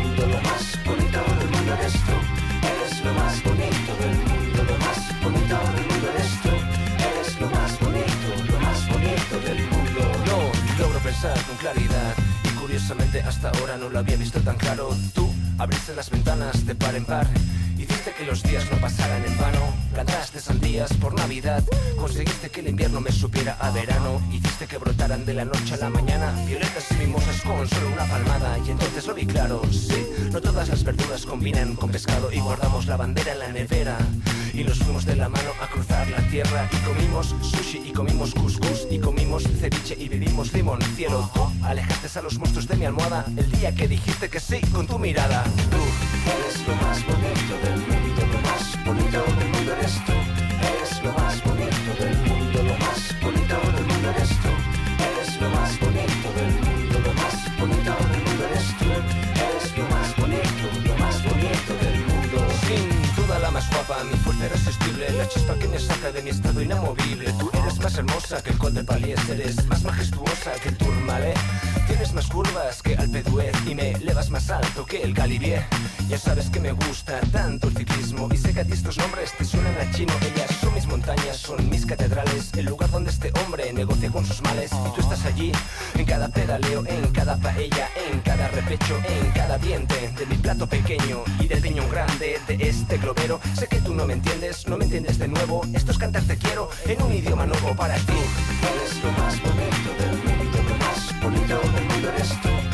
pensar 11.07 11.41
con 11.45 11.55
claridad. 11.55 12.13
Y 12.43 12.49
curiosamente 12.59 13.21
hasta 13.21 13.49
ahora 13.51 13.77
no 13.77 13.89
lo 13.89 13.99
había 13.99 14.17
visto 14.17 14.41
tan 14.41 14.57
claro. 14.57 14.89
Tú 15.13 15.33
abriste 15.57 15.95
las 15.95 16.09
ventanas 16.09 16.65
de 16.65 16.75
par 16.75 16.95
en 16.95 17.05
par 17.05 17.27
Hiciste 17.77 18.11
que 18.11 18.25
los 18.25 18.41
días 18.43 18.65
no 18.71 18.77
pasaran 18.77 19.23
en 19.23 19.37
vano, 19.37 19.61
plantaste 19.93 20.39
sandías 20.39 20.91
por 20.95 21.13
Navidad, 21.13 21.63
conseguiste 21.95 22.49
que 22.49 22.61
el 22.61 22.69
invierno 22.69 22.99
me 23.01 23.11
supiera 23.11 23.55
a 23.59 23.69
verano, 23.69 24.19
hiciste 24.31 24.65
que 24.65 24.79
brotaran 24.79 25.25
de 25.25 25.35
la 25.35 25.45
noche 25.45 25.75
a 25.75 25.77
la 25.77 25.89
mañana 25.91 26.33
violetas 26.47 26.85
y 26.89 26.95
mimosas 26.95 27.39
con 27.41 27.69
solo 27.69 27.89
una 27.93 28.05
palmada, 28.05 28.57
y 28.65 28.71
entonces 28.71 29.05
lo 29.05 29.13
vi 29.13 29.27
claro, 29.27 29.61
sí, 29.71 30.07
no 30.31 30.41
todas 30.41 30.69
las 30.69 30.83
verduras 30.83 31.23
combinan 31.27 31.75
con 31.75 31.91
pescado 31.91 32.31
y 32.31 32.39
guardamos 32.39 32.87
la 32.87 32.97
bandera 32.97 33.33
en 33.33 33.39
la 33.39 33.49
nevera. 33.49 33.97
Y 34.57 34.63
nos 34.63 34.79
fuimos 34.79 35.05
de 35.05 35.15
la 35.15 35.29
mano 35.29 35.51
a 35.61 35.67
cruzar 35.67 36.09
la 36.09 36.17
tierra 36.29 36.67
y 36.73 36.77
comimos 36.77 37.35
sushi 37.43 37.77
y 37.85 37.91
comimos 37.91 38.33
couscous 38.33 38.87
y 38.89 38.97
comimos 38.97 39.43
ceviche 39.43 39.95
y 39.99 40.09
vivimos 40.09 40.51
limón. 40.51 40.81
Cielo, 40.95 41.29
tú 41.31 41.41
alejaste 41.63 42.17
a 42.17 42.23
los 42.23 42.39
monstruos 42.39 42.67
de 42.67 42.75
mi 42.75 42.85
almohada 42.85 43.23
el 43.37 43.51
día 43.51 43.75
que 43.75 43.87
dijiste 43.87 44.29
que 44.29 44.39
sí 44.39 44.59
con 44.73 44.87
tu 44.87 44.97
mirada. 44.97 45.43
Tú 45.69 45.77
eres 46.31 46.67
lo 46.67 46.75
más 46.75 47.05
bonito 47.05 47.53
del 47.63 47.77
mundo, 47.81 48.21
lo 48.31 48.41
más 48.49 48.83
bonito 48.83 49.23
del 49.39 49.49
mundo 49.49 49.73
eres 49.73 50.05
tú. 50.07 50.26
La 64.97 65.27
chispa 65.27 65.53
que 65.59 65.67
me 65.67 65.79
saca 65.79 66.11
de 66.11 66.21
mi 66.23 66.31
estado 66.31 66.61
inamovible. 66.61 67.31
Tú 67.33 67.49
eres 67.53 67.79
más 67.79 67.97
hermosa 67.97 68.41
que 68.41 68.49
el 68.49 68.57
conde 68.57 68.83
Paliés, 68.83 69.29
eres 69.29 69.63
más 69.67 69.83
majestuosa 69.83 70.53
que 70.61 70.69
el 70.69 70.77
Tourmalet. 70.77 71.37
Tienes 71.97 72.13
más 72.13 72.27
curvas 72.27 72.83
que 72.83 72.95
Alpe 72.95 73.23
d'Huez 73.23 73.55
y 73.65 73.73
me 73.73 73.89
elevas 73.93 74.29
más 74.29 74.51
alto 74.51 74.85
que 74.85 75.01
el 75.01 75.15
Galibier. 75.15 75.65
Ya 76.07 76.19
sabes 76.19 76.47
que 76.51 76.59
me 76.59 76.71
gusta 76.71 77.19
tanto 77.31 77.69
el 77.69 77.75
ciclismo 77.75 78.29
y 78.31 78.37
sé 78.37 78.53
que 78.53 78.59
a 78.59 78.63
ti 78.63 78.73
estos 78.73 78.99
nombres 78.99 79.33
te 79.35 79.43
suenan 79.43 79.73
a 79.79 79.91
chino. 79.91 80.13
Ellas 80.21 80.55
son 80.61 80.75
mis 80.75 80.85
montañas, 80.85 81.37
son 81.37 81.67
mis 81.71 81.87
catedrales, 81.87 82.51
el 82.53 82.65
lugar 82.65 82.91
donde 82.91 83.09
este 83.09 83.31
hombre 83.41 83.73
negocia 83.73 84.11
con 84.11 84.23
sus 84.23 84.43
males. 84.43 84.69
Y 84.73 84.93
tú 84.93 85.01
estás 85.01 85.25
allí, 85.25 85.51
en 85.95 86.05
cada 86.05 86.29
pedaleo, 86.29 86.85
en 86.85 87.07
cada 87.13 87.35
paella, 87.35 87.89
en 88.11 88.19
cada 88.19 88.47
repecho, 88.49 88.95
en 89.03 89.31
cada 89.31 89.57
diente 89.57 90.13
de 90.19 90.25
mi 90.27 90.35
plato 90.35 90.67
pequeño 90.67 91.23
y 91.39 91.47
del 91.47 91.61
piñón 91.61 91.89
grande 91.89 92.39
de 92.47 92.57
este 92.59 92.99
globero. 92.99 93.39
Sé 93.57 93.65
que 93.65 93.81
tú 93.81 93.95
no 93.95 94.05
me 94.05 94.13
entiendes, 94.13 94.67
no 94.67 94.77
me 94.77 94.85
entiendes 94.85 95.17
de 95.17 95.29
nuevo. 95.29 95.63
Esto 95.73 95.93
es 95.93 95.97
cantar 95.97 96.21
te 96.25 96.37
quiero 96.37 96.69
en 96.85 97.01
un 97.01 97.11
idioma 97.11 97.47
nuevo 97.47 97.75
para 97.75 97.95
ti. 97.95 98.19
Eres 98.61 99.03
lo 99.03 99.11
más 99.13 99.41
bonito 99.41 99.93
del 99.97 100.11
mundo, 100.11 100.26
del 102.27 102.51
mundo 102.51 102.66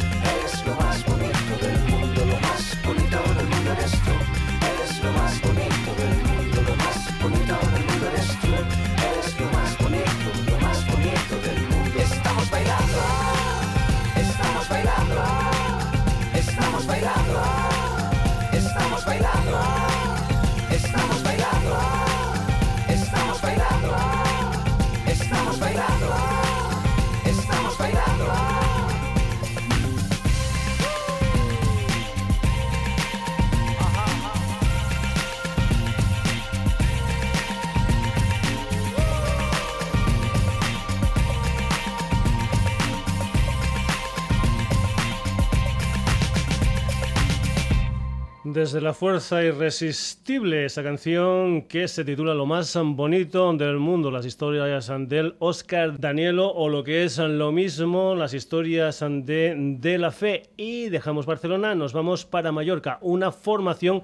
Desde 48.54 48.82
la 48.82 48.94
fuerza 48.94 49.44
irresistible, 49.44 50.66
esa 50.66 50.84
canción 50.84 51.64
que 51.64 51.88
se 51.88 52.06
titula 52.06 52.36
Lo 52.36 52.46
más 52.46 52.78
bonito 52.80 53.52
del 53.54 53.80
mundo, 53.80 54.12
las 54.12 54.28
historias 54.28 54.92
del 55.08 55.34
Oscar 55.40 56.00
Danielo 56.00 56.52
o 56.52 56.70
lo 56.70 56.84
que 56.84 57.04
es 57.04 57.18
lo 57.18 57.52
mismo, 57.52 58.14
las 58.14 58.36
historias 58.36 59.00
de, 59.00 59.56
de 59.80 59.98
la 59.98 60.12
fe. 60.12 60.52
Y 60.56 60.90
dejamos 60.90 61.26
Barcelona, 61.26 61.74
nos 61.74 61.94
vamos 61.94 62.28
para 62.28 62.52
Mallorca, 62.52 63.00
una 63.02 63.32
formación 63.32 64.04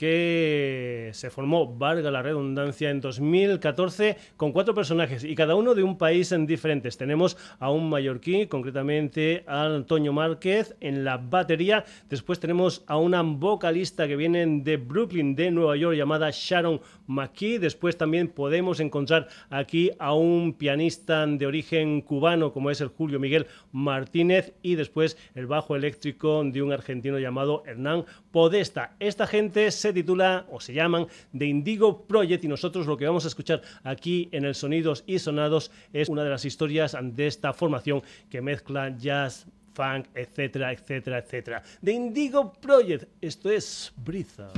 que 0.00 1.10
se 1.12 1.28
formó, 1.28 1.76
valga 1.76 2.10
la 2.10 2.22
redundancia, 2.22 2.88
en 2.88 3.02
2014 3.02 4.16
con 4.38 4.50
cuatro 4.50 4.74
personajes 4.74 5.24
y 5.24 5.34
cada 5.34 5.56
uno 5.56 5.74
de 5.74 5.82
un 5.82 5.98
país 5.98 6.32
en 6.32 6.46
diferentes. 6.46 6.96
Tenemos 6.96 7.36
a 7.58 7.70
un 7.70 7.90
mallorquí, 7.90 8.46
concretamente 8.46 9.44
a 9.46 9.66
Antonio 9.66 10.14
Márquez 10.14 10.74
en 10.80 11.04
la 11.04 11.18
batería. 11.18 11.84
Después 12.08 12.40
tenemos 12.40 12.82
a 12.86 12.96
una 12.96 13.20
vocalista 13.20 14.08
que 14.08 14.16
viene 14.16 14.46
de 14.62 14.78
Brooklyn, 14.78 15.36
de 15.36 15.50
Nueva 15.50 15.76
York, 15.76 15.98
llamada 15.98 16.30
Sharon 16.32 16.80
McKee. 17.06 17.58
Después 17.58 17.98
también 17.98 18.28
podemos 18.28 18.80
encontrar 18.80 19.28
aquí 19.50 19.90
a 19.98 20.14
un 20.14 20.54
pianista 20.54 21.26
de 21.26 21.46
origen 21.46 22.00
cubano 22.00 22.54
como 22.54 22.70
es 22.70 22.80
el 22.80 22.88
Julio 22.88 23.20
Miguel 23.20 23.48
Martínez 23.70 24.54
y 24.62 24.76
después 24.76 25.18
el 25.34 25.46
bajo 25.46 25.76
eléctrico 25.76 26.42
de 26.42 26.62
un 26.62 26.72
argentino 26.72 27.18
llamado 27.18 27.64
Hernán 27.66 28.06
Podesta. 28.30 28.94
Esta 28.98 29.26
gente 29.26 29.70
se 29.70 29.89
titula 29.92 30.46
o 30.50 30.60
se 30.60 30.72
llaman 30.72 31.06
The 31.36 31.46
Indigo 31.46 32.06
Project 32.06 32.44
y 32.44 32.48
nosotros 32.48 32.86
lo 32.86 32.96
que 32.96 33.06
vamos 33.06 33.24
a 33.24 33.28
escuchar 33.28 33.62
aquí 33.84 34.28
en 34.32 34.44
el 34.44 34.54
Sonidos 34.54 35.04
y 35.06 35.18
Sonados 35.18 35.70
es 35.92 36.08
una 36.08 36.24
de 36.24 36.30
las 36.30 36.44
historias 36.44 36.96
de 37.00 37.26
esta 37.26 37.52
formación 37.52 38.02
que 38.28 38.40
mezcla 38.40 38.96
jazz, 38.96 39.46
funk, 39.74 40.06
etcétera, 40.14 40.72
etcétera, 40.72 41.18
etcétera. 41.18 41.62
The 41.82 41.92
Indigo 41.92 42.52
Project, 42.52 43.04
esto 43.20 43.50
es 43.50 43.92
Brisa. 43.96 44.50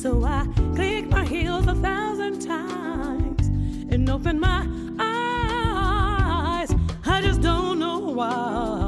So 0.00 0.24
I 0.24 0.46
click 0.74 1.10
my 1.10 1.26
heels 1.26 1.66
a 1.66 1.74
thousand 1.74 2.40
times 2.40 3.48
and 3.92 4.08
open 4.08 4.40
my 4.40 4.66
eyes. 4.98 6.74
I 7.04 7.20
just 7.20 7.42
don't 7.42 7.78
know 7.78 7.98
why. 7.98 8.79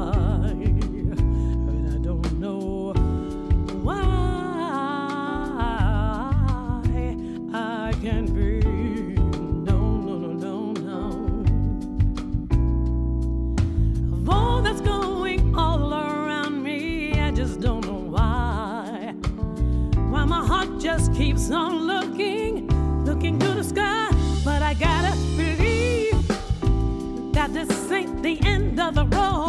Keeps 21.43 21.51
on 21.51 21.87
looking, 21.87 22.67
looking 23.05 23.37
to 23.39 23.47
the 23.47 23.63
sky. 23.63 24.09
But 24.45 24.61
I 24.61 24.73
gotta 24.73 25.15
believe 25.35 26.27
that 27.33 27.53
this 27.53 27.91
ain't 27.91 28.21
the 28.23 28.39
end 28.45 28.79
of 28.79 28.95
the 28.95 29.05
road. 29.05 29.42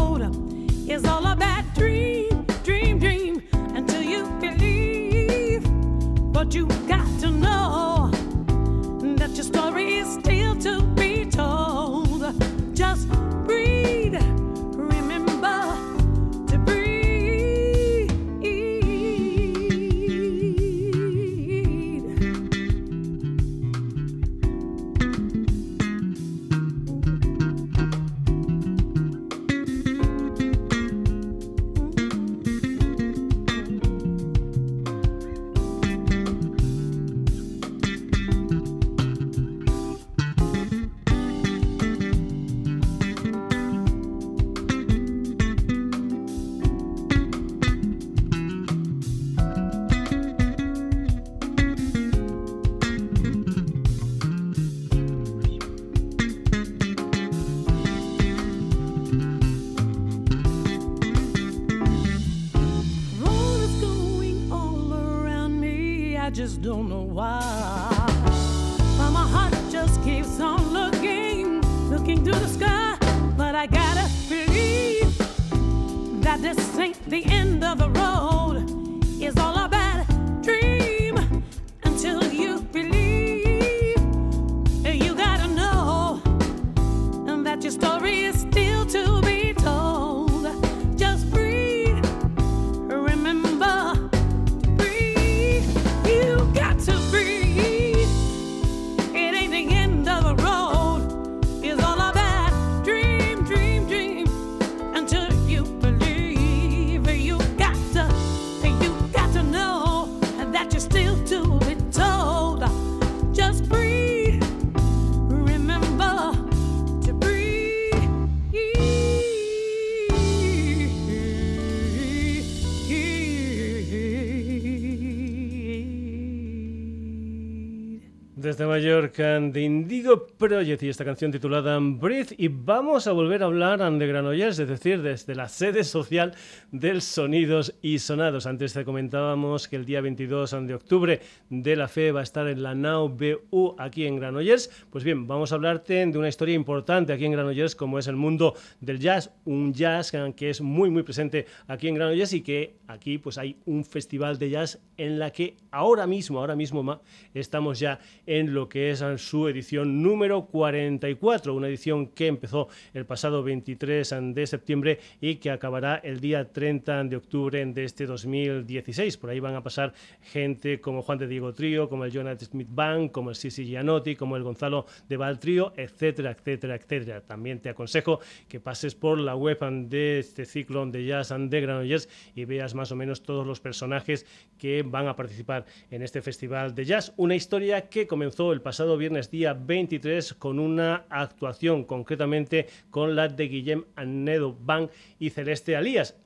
De 129.16 129.60
Indigo 129.60 130.26
Project 130.26 130.82
y 130.82 130.88
esta 130.88 131.04
canción 131.04 131.30
titulada 131.30 131.78
Breathe. 131.80 132.34
Y 132.36 132.48
vamos 132.48 133.06
a 133.06 133.12
volver 133.12 133.42
a 133.42 133.46
hablar 133.46 133.78
de 133.78 134.06
Granollers, 134.08 134.58
es 134.58 134.66
decir, 134.66 135.02
desde 135.02 135.36
la 135.36 135.48
sede 135.48 135.84
social 135.84 136.34
del 136.72 137.00
Sonidos 137.00 137.76
y 137.80 138.00
Sonados. 138.00 138.46
Antes 138.46 138.72
te 138.72 138.84
comentábamos 138.84 139.68
que 139.68 139.76
el 139.76 139.84
día 139.84 140.00
22 140.00 140.66
de 140.66 140.74
octubre 140.74 141.20
de 141.48 141.76
la 141.76 141.86
FE 141.86 142.10
va 142.10 142.20
a 142.20 142.22
estar 142.24 142.48
en 142.48 142.64
la 142.64 142.74
NAU 142.74 143.08
BU 143.08 143.76
aquí 143.78 144.04
en 144.04 144.16
Granollers. 144.16 144.68
Pues 144.90 145.04
bien, 145.04 145.28
vamos 145.28 145.52
a 145.52 145.54
hablarte 145.54 146.04
de 146.04 146.18
una 146.18 146.28
historia 146.28 146.56
importante 146.56 147.12
aquí 147.12 147.24
en 147.24 147.32
Granollers, 147.32 147.76
como 147.76 148.00
es 148.00 148.08
el 148.08 148.16
mundo 148.16 148.54
del 148.80 148.98
jazz. 148.98 149.30
Un 149.44 149.72
jazz 149.72 150.12
que 150.34 150.50
es 150.50 150.60
muy, 150.60 150.90
muy 150.90 151.04
presente 151.04 151.46
aquí 151.68 151.86
en 151.86 151.94
Granollers 151.94 152.32
y 152.32 152.40
que 152.42 152.78
aquí 152.88 153.18
pues 153.18 153.38
hay 153.38 153.58
un 153.64 153.84
festival 153.84 154.40
de 154.40 154.50
jazz 154.50 154.80
en 154.96 155.20
la 155.20 155.30
que 155.30 155.56
ahora 155.70 156.08
mismo, 156.08 156.40
ahora 156.40 156.56
mismo 156.56 157.00
estamos 157.32 157.78
ya 157.78 158.00
en 158.26 158.52
lo 158.52 158.68
que 158.68 158.90
es 158.90 159.03
su 159.16 159.48
edición 159.48 160.02
número 160.02 160.46
44, 160.46 161.54
una 161.54 161.68
edición 161.68 162.08
que 162.08 162.26
empezó 162.26 162.68
el 162.92 163.06
pasado 163.06 163.42
23 163.42 164.14
de 164.34 164.46
septiembre 164.46 165.00
y 165.20 165.36
que 165.36 165.50
acabará 165.50 165.96
el 165.96 166.20
día 166.20 166.52
30 166.52 167.04
de 167.04 167.16
octubre 167.16 167.64
de 167.64 167.84
este 167.84 168.06
2016. 168.06 169.16
Por 169.16 169.30
ahí 169.30 169.40
van 169.40 169.54
a 169.54 169.62
pasar 169.62 169.94
gente 170.22 170.80
como 170.80 171.02
Juan 171.02 171.18
de 171.18 171.26
Diego 171.26 171.54
Trío, 171.54 171.88
como 171.88 172.04
el 172.04 172.12
Jonathan 172.12 172.48
Smith 172.48 172.68
Band, 172.70 173.10
como 173.10 173.30
el 173.30 173.36
Sisi 173.36 173.64
Gianotti, 173.64 174.16
como 174.16 174.36
el 174.36 174.42
Gonzalo 174.42 174.86
de 175.08 175.16
Val 175.16 175.38
Trío, 175.38 175.72
etcétera, 175.76 176.32
etcétera, 176.32 176.76
etcétera. 176.76 177.20
También 177.22 177.60
te 177.60 177.70
aconsejo 177.70 178.20
que 178.48 178.60
pases 178.60 178.94
por 178.94 179.18
la 179.18 179.34
web 179.36 179.54
de 179.88 180.18
este 180.18 180.44
ciclo 180.44 180.84
de 180.86 181.06
Jazz 181.06 181.32
and 181.32 181.52
Granollers 181.52 182.08
y 182.34 182.44
veas 182.44 182.74
más 182.74 182.90
o 182.92 182.96
menos 182.96 183.22
todos 183.22 183.46
los 183.46 183.60
personajes 183.60 184.26
que 184.58 184.82
van 184.82 185.06
a 185.06 185.16
participar 185.16 185.64
en 185.90 186.02
este 186.02 186.22
festival 186.22 186.74
de 186.74 186.84
jazz. 186.84 187.12
Una 187.16 187.34
historia 187.34 187.88
que 187.88 188.06
comenzó 188.06 188.52
el 188.52 188.60
pasado 188.60 188.93
viernes 188.96 189.30
día 189.30 189.54
23 189.54 190.34
con 190.34 190.58
una 190.58 191.04
actuación, 191.08 191.84
concretamente 191.84 192.66
con 192.90 193.14
la 193.16 193.28
de 193.28 193.48
Guillem 193.48 193.84
Arnedo 193.96 194.56
Band 194.58 194.90
y 195.18 195.30
Celeste 195.30 195.76
Alías. 195.76 196.16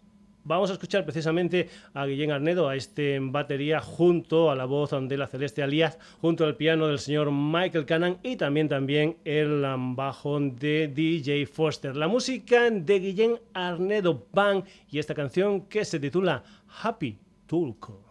Vamos 0.45 0.71
a 0.71 0.73
escuchar 0.73 1.05
precisamente 1.05 1.69
a 1.93 2.07
Guillem 2.07 2.31
Arnedo, 2.31 2.69
a 2.69 2.75
este 2.75 3.19
batería, 3.21 3.81
junto 3.81 4.51
a 4.51 4.57
la 4.57 4.65
voz 4.65 4.93
de 4.93 5.17
la 5.19 5.27
Celeste 5.27 5.63
Alías, 5.63 5.99
junto 6.23 6.47
al 6.47 6.57
piano 6.57 6.87
del 6.87 6.99
señor 6.99 7.31
Michael 7.31 7.85
Cannon 7.85 8.19
y 8.23 8.37
también, 8.37 8.67
también 8.67 9.19
el 9.25 9.63
bajo 9.95 10.41
de 10.41 10.89
DJ 10.89 11.45
Foster. 11.45 11.97
La 11.97 12.09
música 12.09 12.71
de 12.71 12.99
Guillem 12.99 13.37
Arnedo 13.53 14.27
Band 14.33 14.65
y 14.91 14.99
esta 14.99 15.15
canción 15.15 15.67
que 15.67 15.85
se 15.85 16.01
titula 16.01 16.43
Happy 16.83 17.19
Tulco. 17.47 18.09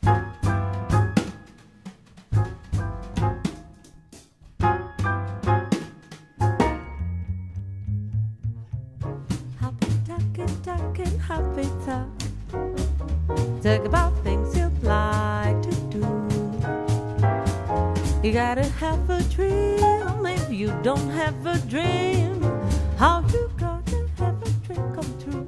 You 18.27 18.33
gotta 18.33 18.65
have 18.83 19.09
a 19.09 19.23
dream. 19.23 19.79
If 20.25 20.51
you 20.51 20.77
don't 20.83 21.09
have 21.11 21.45
a 21.45 21.57
dream, 21.59 22.43
how 22.97 23.23
you 23.31 23.49
gonna 23.57 24.05
have 24.17 24.35
a 24.43 24.49
dream 24.67 24.83
come 24.93 25.13
true? 25.23 25.47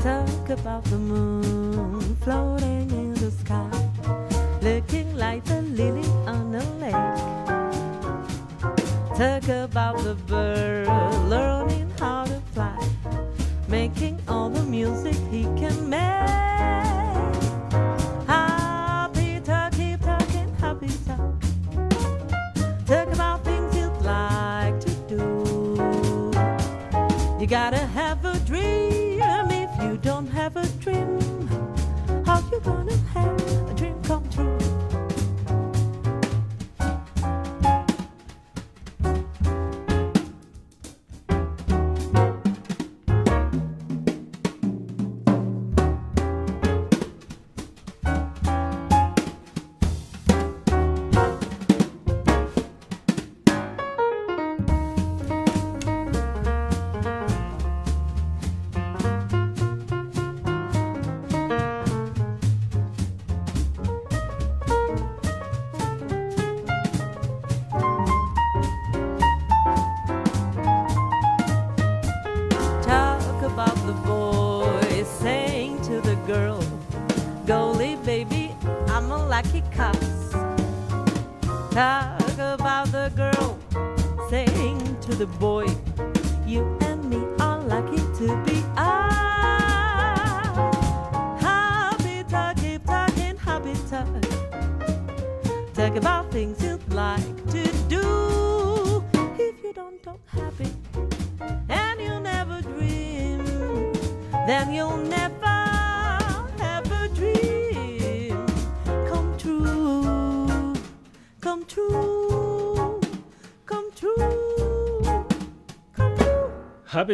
Talk 0.00 0.50
about 0.50 0.82
the 0.86 0.98
moon 0.98 2.16
floating 2.16 2.90
in 2.90 3.14
the 3.14 3.30
sky, 3.30 3.70
looking 4.60 5.16
like 5.16 5.48
a 5.50 5.60
lily 5.60 6.08
on 6.26 6.52
a 6.52 6.64
lake. 6.82 7.16
Talk 9.16 9.48
about 9.48 9.98
the 9.98 10.16
bird 10.26 10.88
learning 11.28 11.92
how 12.00 12.24
to 12.24 12.40
fly, 12.52 12.76
making 13.68 14.18
all 14.26 14.50
the 14.50 14.64
music 14.64 15.16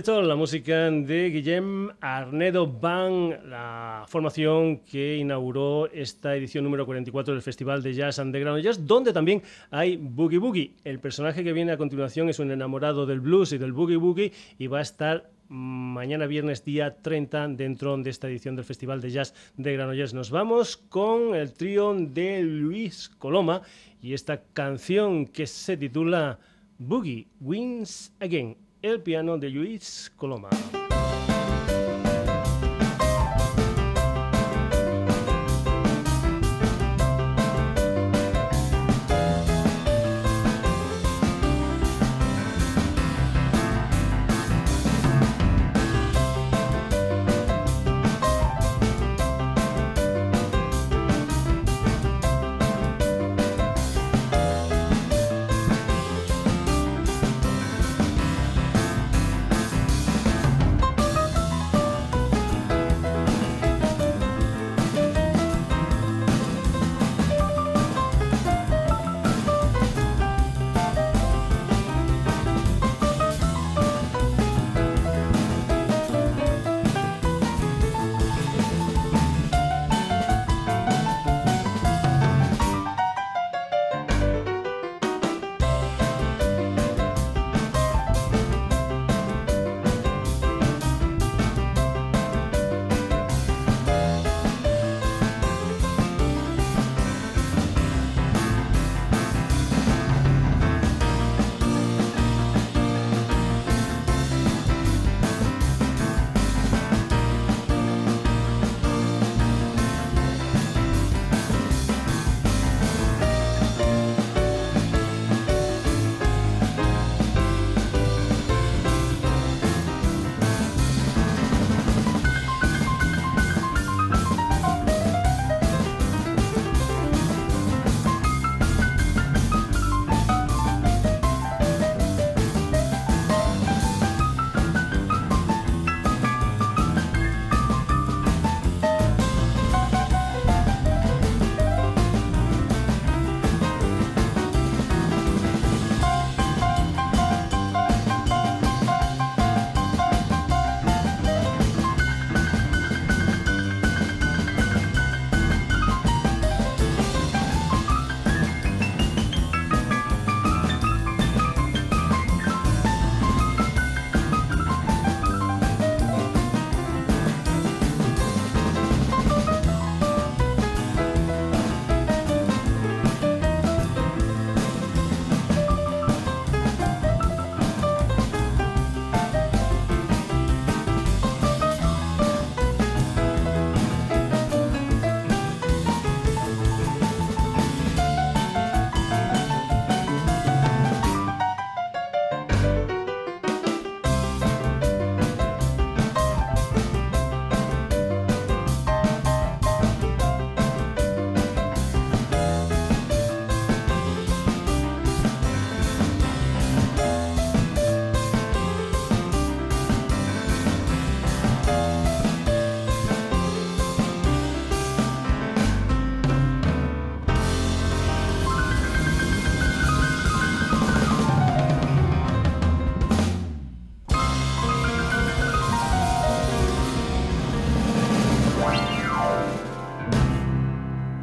Talk, 0.00 0.24
la 0.24 0.36
música 0.36 0.90
de 0.90 1.28
Guillem 1.28 1.90
Arnedo 2.00 2.66
Band, 2.66 3.44
la 3.46 4.06
formación 4.08 4.78
que 4.78 5.18
inauguró 5.18 5.90
esta 5.92 6.34
edición 6.34 6.64
número 6.64 6.86
44 6.86 7.34
del 7.34 7.42
Festival 7.42 7.82
de 7.82 7.92
Jazz 7.92 8.18
Underground 8.18 8.62
Jazz, 8.62 8.86
donde 8.86 9.12
también 9.12 9.42
hay 9.70 9.98
Boogie 9.98 10.38
Boogie. 10.38 10.76
El 10.84 10.98
personaje 10.98 11.44
que 11.44 11.52
viene 11.52 11.72
a 11.72 11.76
continuación 11.76 12.30
es 12.30 12.38
un 12.38 12.50
enamorado 12.50 13.04
del 13.04 13.20
blues 13.20 13.52
y 13.52 13.58
del 13.58 13.74
Boogie 13.74 13.96
Boogie 13.96 14.32
y 14.58 14.66
va 14.66 14.78
a 14.78 14.82
estar 14.82 15.30
mañana 15.48 16.26
viernes 16.26 16.64
día 16.64 17.02
30 17.02 17.48
dentro 17.48 17.94
de 17.98 18.08
esta 18.08 18.28
edición 18.28 18.56
del 18.56 18.64
Festival 18.64 19.02
de 19.02 19.10
Jazz 19.10 19.34
de 19.58 19.74
Granollers. 19.74 20.14
Nos 20.14 20.30
vamos 20.30 20.78
con 20.78 21.34
el 21.34 21.52
trío 21.52 21.92
de 21.94 22.42
Luis 22.42 23.10
Coloma 23.10 23.60
y 24.00 24.14
esta 24.14 24.42
canción 24.54 25.26
que 25.26 25.46
se 25.46 25.76
titula 25.76 26.38
Boogie 26.78 27.28
Wins 27.40 28.14
Again, 28.20 28.56
el 28.82 29.00
piano 29.00 29.38
de 29.38 29.48
Luis 29.48 30.12
Coloma. 30.16 30.50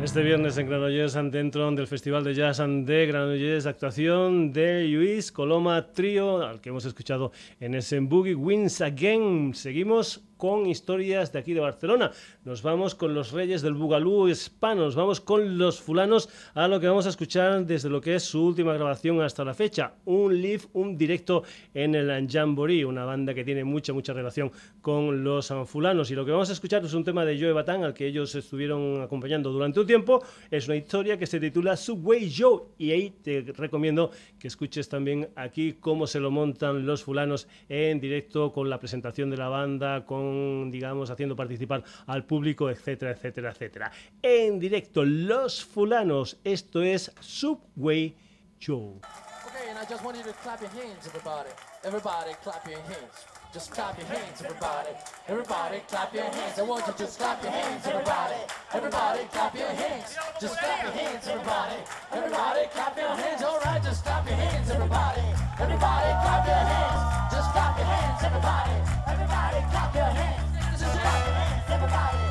Este 0.09 0.23
viernes 0.23 0.57
en 0.57 0.65
Granollers, 0.65 1.13
dentro 1.31 1.69
del 1.69 1.85
Festival 1.85 2.23
de 2.23 2.33
Jazz 2.33 2.57
de 2.57 3.05
Granollers, 3.05 3.67
actuación 3.67 4.51
de 4.51 4.85
Luis 4.85 5.31
Coloma 5.31 5.91
Trío, 5.91 6.41
al 6.41 6.59
que 6.59 6.69
hemos 6.69 6.83
escuchado 6.85 7.31
en 7.59 7.75
ese 7.75 7.99
Boogie 7.99 8.33
Wins 8.33 8.81
Again. 8.81 9.53
Seguimos 9.53 10.27
con 10.39 10.65
historias 10.67 11.33
de 11.33 11.39
aquí 11.39 11.53
de 11.53 11.59
Barcelona. 11.59 12.11
Nos 12.45 12.63
vamos 12.63 12.95
con 12.95 13.13
los 13.13 13.33
reyes 13.33 13.61
del 13.61 13.73
Bugalú 13.73 14.29
hispano, 14.29 14.85
nos 14.85 14.95
vamos 14.95 15.19
con 15.19 15.57
los 15.57 15.81
fulanos 15.81 16.29
a 16.53 16.69
lo 16.69 16.79
que 16.79 16.87
vamos 16.87 17.05
a 17.07 17.09
escuchar 17.09 17.65
desde 17.65 17.89
lo 17.89 17.99
que 17.99 18.15
es 18.15 18.23
su 18.23 18.45
última 18.45 18.73
grabación 18.73 19.21
hasta 19.21 19.43
la 19.43 19.53
fecha, 19.53 19.95
un 20.05 20.41
live, 20.41 20.61
un 20.71 20.97
directo 20.97 21.43
en 21.73 21.93
el 21.93 22.29
Jamboree, 22.29 22.85
una 22.85 23.03
banda 23.03 23.33
que 23.33 23.43
tiene 23.43 23.65
mucha, 23.65 23.91
mucha 23.91 24.13
relación 24.13 24.49
con 24.81 25.25
los 25.25 25.53
fulanos. 25.65 26.09
Y 26.09 26.15
lo 26.15 26.23
que 26.23 26.31
vamos 26.31 26.49
a 26.49 26.53
escuchar 26.53 26.85
es 26.85 26.93
un 26.93 27.03
tema 27.03 27.25
de 27.25 27.37
Joe 27.37 27.51
Batán, 27.51 27.83
al 27.83 27.93
que 27.93 28.07
ellos 28.07 28.33
estuvieron 28.33 29.01
acompañando 29.01 29.51
durante 29.51 29.81
un 29.81 29.87
tiempo. 29.87 30.23
Es 30.49 30.67
una 30.67 30.77
historia 30.77 31.17
que 31.19 31.27
se 31.27 31.41
titula 31.41 31.75
Subway 31.75 32.33
Joe 32.33 32.61
y 32.77 32.91
ahí 32.91 33.09
te 33.21 33.41
recomiendo 33.57 34.11
que 34.39 34.47
escuches 34.47 34.87
también 34.87 35.27
aquí 35.35 35.75
cómo 35.81 36.07
se 36.07 36.21
lo 36.21 36.31
montan 36.31 36.85
los 36.85 37.03
fulanos 37.03 37.49
en 37.67 37.99
directo 37.99 38.53
con 38.53 38.69
la 38.69 38.79
presentación 38.79 39.29
de 39.29 39.35
la 39.35 39.49
banda, 39.49 40.05
con 40.05 40.28
digamos, 40.71 41.09
haciendo 41.09 41.35
participar 41.35 41.83
al 42.07 42.25
público, 42.25 42.69
etcétera, 42.69 43.11
etcétera, 43.11 43.51
etcétera. 43.51 43.91
En 44.21 44.59
directo, 44.59 45.03
Los 45.05 45.63
Fulanos, 45.63 46.37
esto 46.43 46.81
es 46.81 47.11
Subway 47.19 48.15
Show. 48.59 48.99
Okay, 49.47 49.69
and 49.69 49.79
I 49.79 49.85
just 49.89 50.03
want 50.03 50.17
you 50.17 50.23
to 50.23 50.33
clap 50.43 50.61
your 50.61 50.71
hands, 50.71 51.07
everybody. 51.07 51.49
Everybody, 51.83 52.33
clap 52.43 52.67
your 52.67 52.79
hands. 52.81 53.25
Just 53.51 53.71
clap 53.71 53.97
your 53.97 54.05
hands, 54.05 54.43
everybody. 54.43 54.89
Everybody, 55.27 55.81
clap 55.87 56.13
your 56.13 56.23
hands. 56.25 56.59
I 56.59 56.61
want 56.61 56.85
you 56.85 56.93
to 56.93 56.99
just 56.99 57.17
clap 57.17 57.41
your 57.41 57.51
hands, 57.51 57.87
everybody. 57.87 58.35
Everybody, 58.73 59.23
clap 59.31 59.55
your 59.55 59.67
hands. 59.69 60.15
Just 60.39 60.59
clap 60.59 60.83
your 60.83 60.91
hands, 60.91 61.27
everybody. 61.27 61.75
Everybody, 62.11 62.67
clap 62.71 62.97
your 62.97 63.09
hands. 63.09 63.41
All 63.41 63.59
right, 63.65 63.83
just 63.83 64.03
clap 64.03 64.27
your 64.27 64.35
hands, 64.35 64.69
everybody. 64.69 65.21
Everybody, 65.59 66.11
clap 66.21 66.45
your 66.45 66.55
hands. 66.55 67.18
Just 67.39 67.53
clap 67.53 67.77
your 67.77 67.85
hands, 67.85 68.21
everybody. 68.21 68.75
Everybody, 69.07 69.63
clap 69.71 69.95
your 69.95 70.03
hands. 70.03 70.43
This 70.71 70.81
is 70.81 70.93
your 70.93 71.07
hands, 71.07 71.71
everybody, 71.71 72.28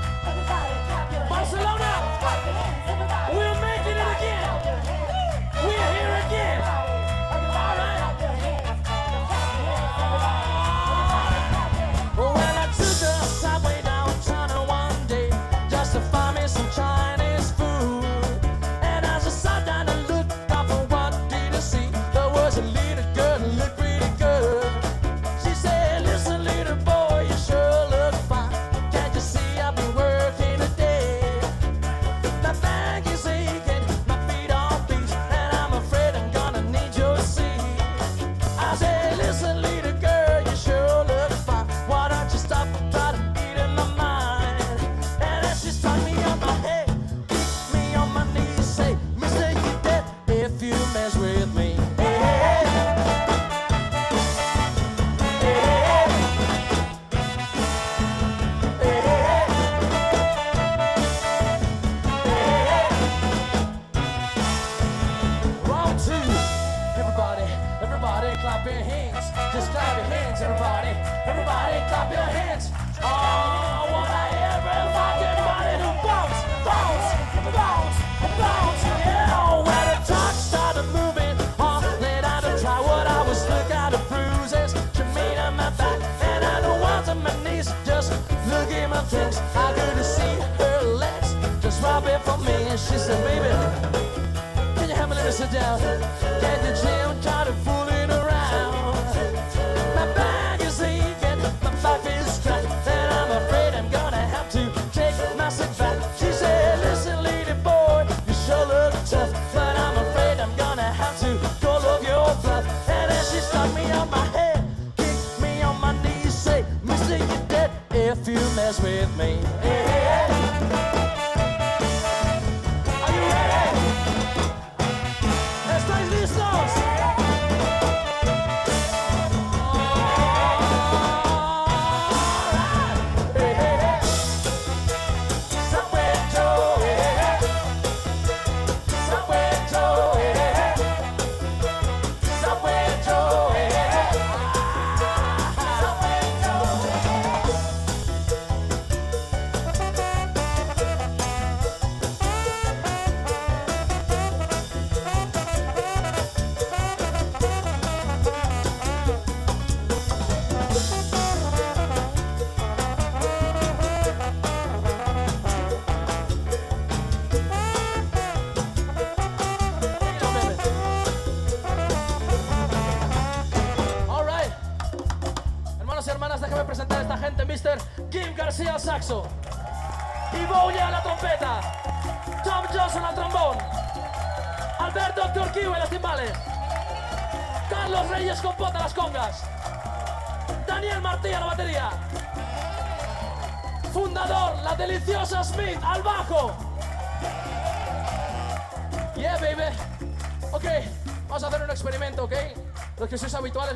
Can 95.28 95.52
you 95.52 95.58
help 95.58 95.82
me 95.82 95.88
let 95.88 95.98
me 95.98 96.00
sit 96.00 96.22
down? 96.22 96.40
Get 96.40 96.62
the 96.62 96.72
gym, 96.80 97.20
try 97.20 97.44
to 97.44 97.52
fooling 97.52 97.77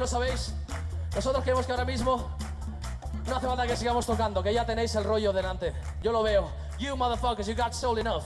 lo 0.02 0.08
sabéis. 0.08 0.52
Nosotros 1.14 1.44
creemos 1.44 1.64
que 1.64 1.70
ahora 1.70 1.84
mismo 1.84 2.28
no 3.28 3.36
hace 3.36 3.46
falta 3.46 3.66
que 3.68 3.76
sigamos 3.76 4.04
tocando, 4.04 4.42
que 4.42 4.52
ya 4.52 4.66
tenéis 4.66 4.92
el 4.96 5.04
rollo 5.04 5.32
delante. 5.32 5.72
Yo 6.02 6.10
lo 6.10 6.24
veo. 6.24 6.50
You 6.78 6.96
motherfuckers, 6.96 7.46
you 7.46 7.54
got 7.54 7.72
soul 7.72 7.98
enough. 7.98 8.24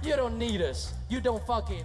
You 0.00 0.14
don't 0.14 0.38
need 0.38 0.60
us. 0.60 0.94
You 1.08 1.20
don't 1.20 1.44
fucking 1.44 1.84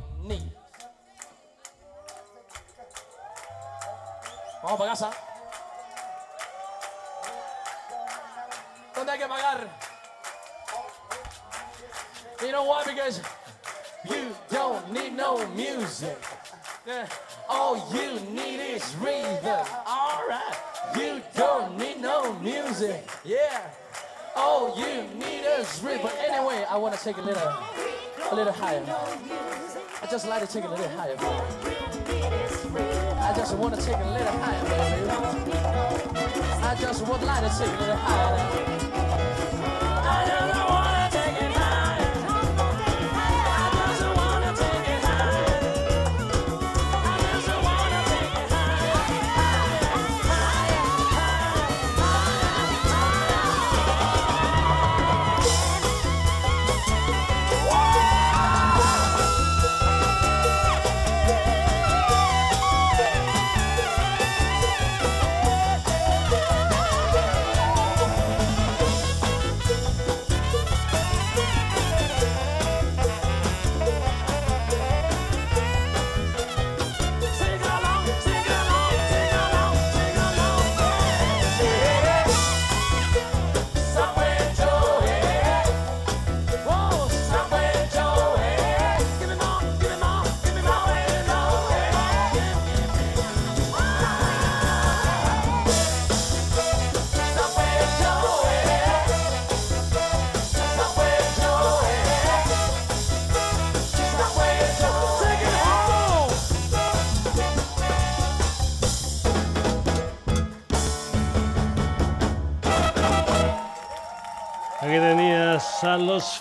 take 27.03 27.17
a 27.17 27.21
little, 27.21 27.53
a 28.31 28.35
little 28.35 28.53
higher. 28.53 28.81
I 30.01 30.05
just 30.09 30.25
like 30.25 30.39
to 30.39 30.47
take 30.47 30.63
a 30.63 30.69
little 30.69 30.87
higher. 30.87 31.17
I 33.19 33.33
just 33.35 33.57
want 33.57 33.75
to 33.75 33.81
take 33.81 33.97
a 33.97 34.09
little 34.09 34.31
higher, 34.39 34.63
baby. 34.63 35.09
I 36.63 36.75
just 36.79 37.05
would 37.05 37.23
like 37.23 37.43
to 37.43 37.59
take 37.59 37.67
a 37.67 37.81
little 37.81 37.95
higher. 37.97 38.92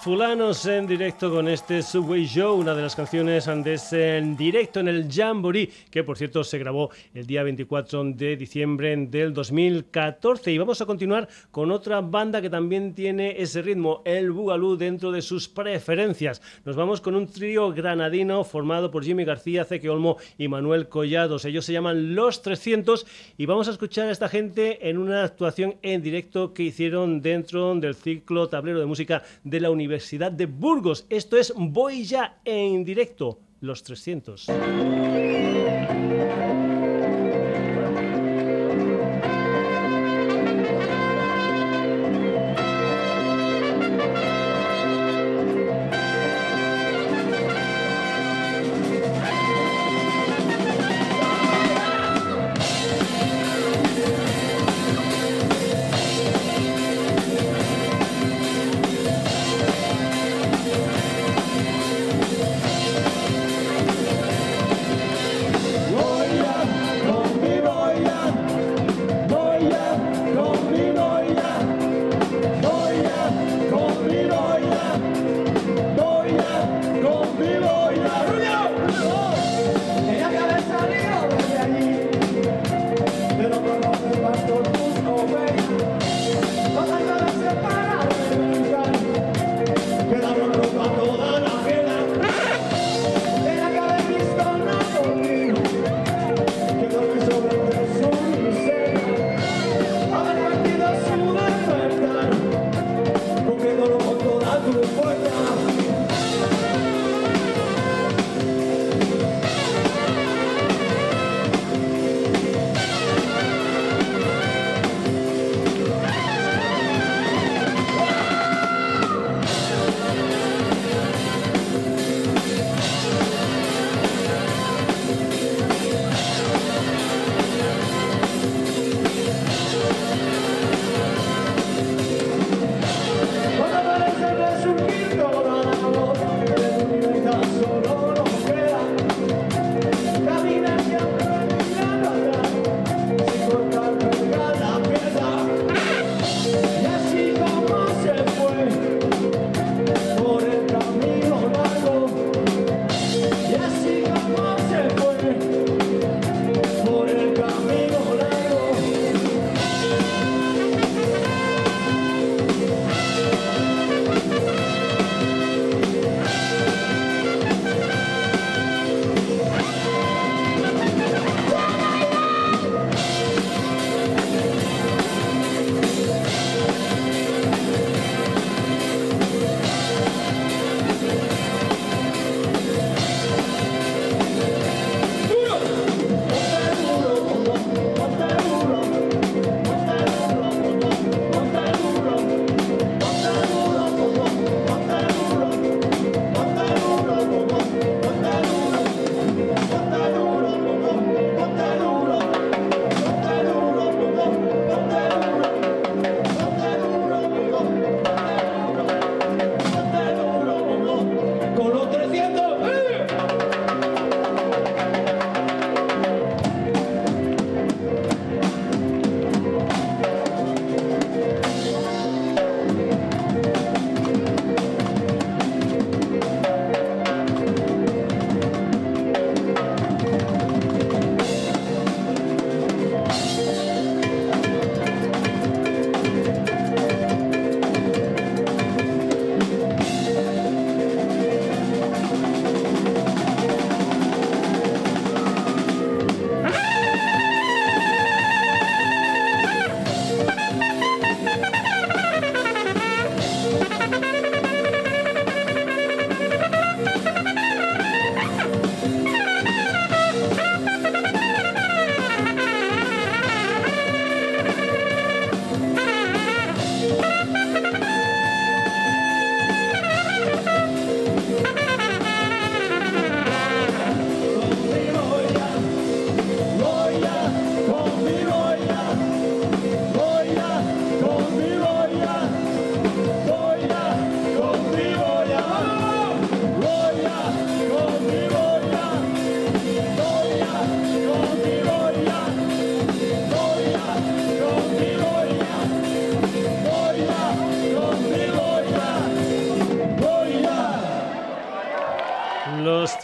Fulanos 0.02 0.66
en 0.66 0.88
directo 0.88 1.30
con 1.30 1.46
este 1.46 1.80
Subway 1.80 2.26
Show, 2.26 2.58
una 2.58 2.74
de 2.74 2.82
las 2.82 2.96
canciones 2.96 3.46
ese 3.46 4.16
en 4.16 4.36
directo 4.36 4.80
en 4.80 4.88
el 4.88 5.06
Jamboree, 5.08 5.70
que 5.92 6.02
por 6.02 6.18
cierto 6.18 6.42
se 6.42 6.58
grabó 6.58 6.90
el 7.14 7.24
día 7.24 7.44
24 7.44 8.02
de 8.06 8.36
diciembre 8.36 8.96
del 8.96 9.32
2014. 9.32 10.50
Y 10.50 10.58
vamos 10.58 10.80
a 10.80 10.86
continuar 10.86 11.28
con 11.52 11.70
otra 11.70 12.00
banda 12.00 12.42
que 12.42 12.50
también 12.50 12.94
tiene 12.94 13.40
ese 13.40 13.62
ritmo, 13.62 14.02
el 14.04 14.32
Bugalú, 14.32 14.76
dentro 14.76 15.12
de 15.12 15.22
sus 15.22 15.48
preferencias. 15.48 16.42
Nos 16.64 16.74
vamos 16.74 17.00
con 17.00 17.14
un 17.14 17.28
trío 17.28 17.70
granadino 17.70 18.42
formado 18.42 18.90
por 18.90 19.04
Jimmy 19.04 19.24
García, 19.24 19.64
Zeke 19.64 19.88
Olmo 19.88 20.16
y 20.36 20.48
Manuel 20.48 20.88
Collados. 20.88 21.44
Ellos 21.44 21.64
se 21.64 21.74
llaman 21.74 22.16
Los 22.16 22.42
300 22.42 23.06
y 23.38 23.46
vamos 23.46 23.68
a 23.68 23.70
escuchar 23.70 24.08
a 24.08 24.10
esta 24.10 24.28
gente 24.28 24.88
en 24.88 24.98
una 24.98 25.22
actuación 25.22 25.76
en 25.82 26.02
directo 26.02 26.52
que 26.52 26.64
hicieron 26.64 27.22
dentro 27.22 27.72
del 27.76 27.94
ciclo 27.94 28.48
tablero 28.48 28.80
de 28.80 28.86
música 28.86 29.22
de 29.44 29.60
la 29.60 29.70
Universidad 29.70 29.91
de 30.32 30.46
Burgos. 30.46 31.06
Esto 31.08 31.36
es 31.36 31.52
Voy 31.56 32.04
ya 32.04 32.40
en 32.44 32.84
directo, 32.84 33.38
Los 33.60 33.82
300. 33.82 34.46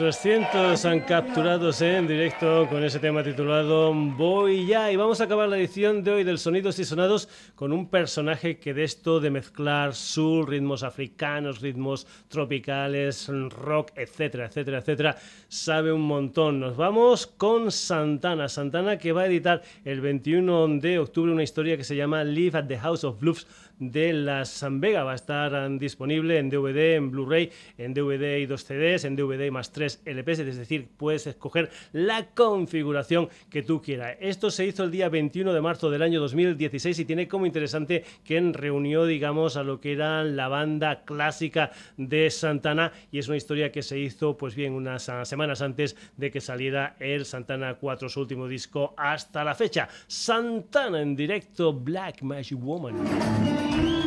300 0.08 0.86
han 0.86 1.00
capturados 1.00 1.82
en 1.82 2.06
directo 2.06 2.66
con 2.70 2.82
ese 2.82 2.98
tema 2.98 3.22
titulado 3.22 3.92
Voy 3.92 4.66
ya. 4.66 4.90
Y 4.90 4.96
vamos 4.96 5.20
a 5.20 5.24
acabar 5.24 5.50
la 5.50 5.58
edición 5.58 6.02
de 6.02 6.12
hoy 6.12 6.24
del 6.24 6.38
Sonidos 6.38 6.78
y 6.78 6.86
Sonados 6.86 7.28
con 7.54 7.74
un 7.74 7.90
personaje 7.90 8.58
que 8.58 8.72
de 8.72 8.84
esto 8.84 9.20
de 9.20 9.28
mezclar 9.28 9.94
soul, 9.94 10.46
ritmos 10.46 10.82
africanos, 10.82 11.60
ritmos 11.60 12.06
tropicales, 12.28 13.28
rock, 13.50 13.90
etcétera, 13.96 14.46
etcétera, 14.46 14.78
etcétera, 14.78 15.16
sabe 15.48 15.92
un 15.92 16.06
montón. 16.06 16.58
Nos 16.58 16.78
vamos 16.78 17.26
con 17.26 17.70
Santana. 17.70 18.48
Santana 18.48 18.96
que 18.96 19.12
va 19.12 19.22
a 19.22 19.26
editar 19.26 19.60
el 19.84 20.00
21 20.00 20.78
de 20.80 21.00
octubre 21.00 21.32
una 21.32 21.42
historia 21.42 21.76
que 21.76 21.84
se 21.84 21.96
llama 21.96 22.24
Live 22.24 22.56
at 22.56 22.64
the 22.66 22.78
House 22.78 23.04
of 23.04 23.20
Blues 23.20 23.46
de 23.78 24.12
la 24.12 24.44
San 24.44 24.80
Vega. 24.80 25.04
Va 25.04 25.12
a 25.12 25.16
estar 25.16 25.52
um, 25.52 25.78
disponible 25.78 26.38
en 26.38 26.50
DVD, 26.50 26.96
en 26.96 27.10
Blu-ray, 27.10 27.50
en 27.76 27.94
DVD 27.94 28.38
y 28.38 28.46
dos 28.46 28.64
CDs, 28.64 29.04
en 29.04 29.16
DVD 29.16 29.50
más 29.50 29.72
tres 29.72 30.02
LPs, 30.04 30.40
es 30.40 30.56
decir, 30.56 30.88
puedes 30.96 31.26
escoger 31.26 31.70
la 31.92 32.26
configuración 32.34 33.28
que 33.50 33.62
tú 33.62 33.82
quieras. 33.82 34.16
Esto 34.20 34.50
se 34.50 34.66
hizo 34.66 34.84
el 34.84 34.90
día 34.90 35.08
21 35.08 35.52
de 35.52 35.60
marzo 35.60 35.90
del 35.90 36.02
año 36.02 36.20
2016 36.20 36.98
y 36.98 37.04
tiene 37.04 37.28
como 37.28 37.46
interesante 37.46 38.04
que 38.24 38.38
reunió, 38.52 39.04
digamos, 39.04 39.56
a 39.56 39.62
lo 39.62 39.80
que 39.80 39.92
era 39.92 40.24
la 40.24 40.48
banda 40.48 41.04
clásica 41.04 41.72
de 41.96 42.30
Santana 42.30 42.92
y 43.10 43.18
es 43.18 43.28
una 43.28 43.36
historia 43.36 43.72
que 43.72 43.82
se 43.82 43.98
hizo, 43.98 44.36
pues 44.36 44.54
bien, 44.54 44.72
unas 44.72 45.08
ah, 45.08 45.24
semanas 45.24 45.62
antes 45.62 45.96
de 46.16 46.30
que 46.30 46.40
saliera 46.40 46.96
el 47.00 47.24
Santana 47.24 47.74
4, 47.74 48.08
su 48.08 48.20
último 48.20 48.48
disco, 48.48 48.94
hasta 48.96 49.44
la 49.44 49.54
fecha. 49.54 49.88
Santana 50.06 51.00
en 51.02 51.16
directo, 51.16 51.72
Black 51.72 52.22
Magic 52.22 52.58
Woman. 52.58 53.67
Thank 53.70 53.82
you. 53.84 53.97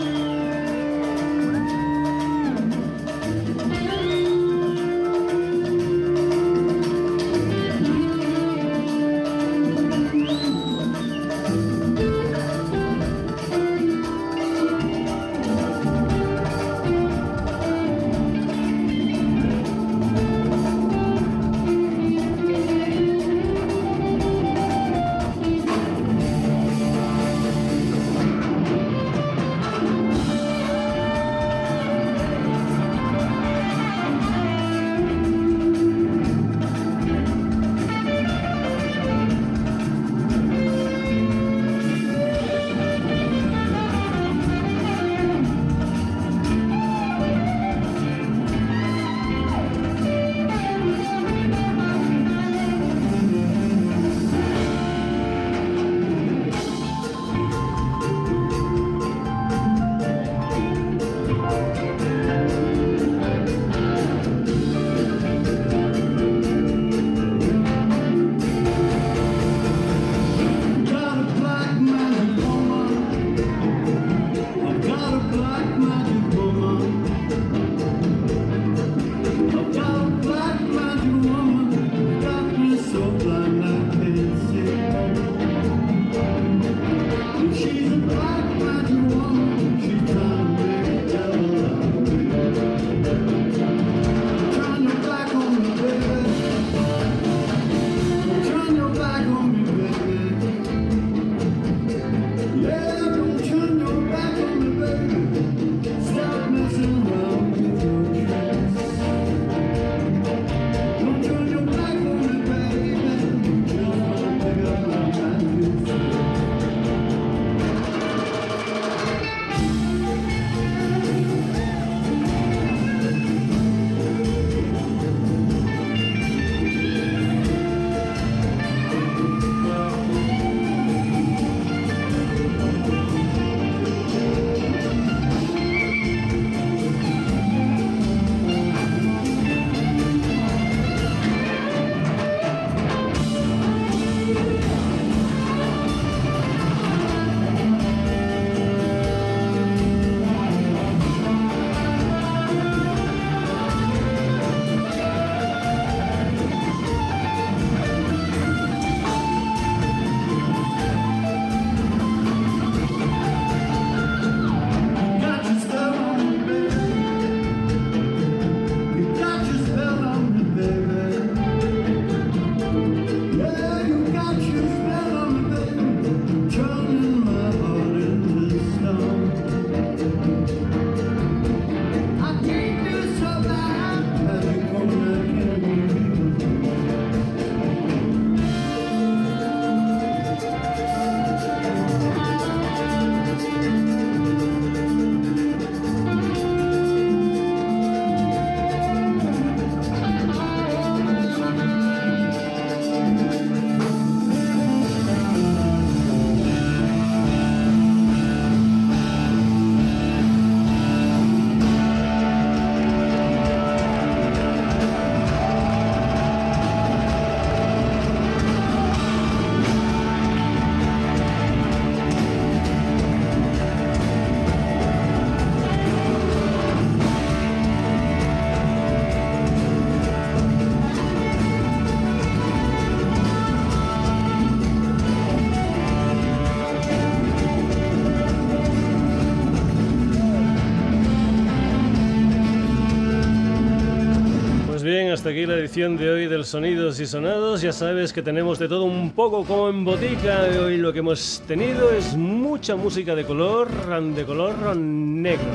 Aquí 245.32 245.46
la 245.46 245.56
edición 245.56 245.96
de 245.96 246.10
hoy 246.10 246.28
del 246.28 246.44
Sonidos 246.44 247.00
y 247.00 247.06
Sonados. 247.06 247.62
Ya 247.62 247.72
sabes 247.72 248.12
que 248.12 248.22
tenemos 248.22 248.60
de 248.60 248.68
todo 248.68 248.84
un 248.84 249.12
poco 249.12 249.46
como 249.46 249.70
en 249.70 249.86
botica. 249.86 250.42
Hoy 250.62 250.76
lo 250.76 250.92
que 250.92 251.00
hemos 251.00 251.42
tenido 251.48 251.90
es 251.92 252.18
mucha 252.18 252.76
música 252.76 253.16
de 253.16 253.24
color, 253.24 253.70
de 254.14 254.26
color 254.26 254.76
negro. 254.76 255.48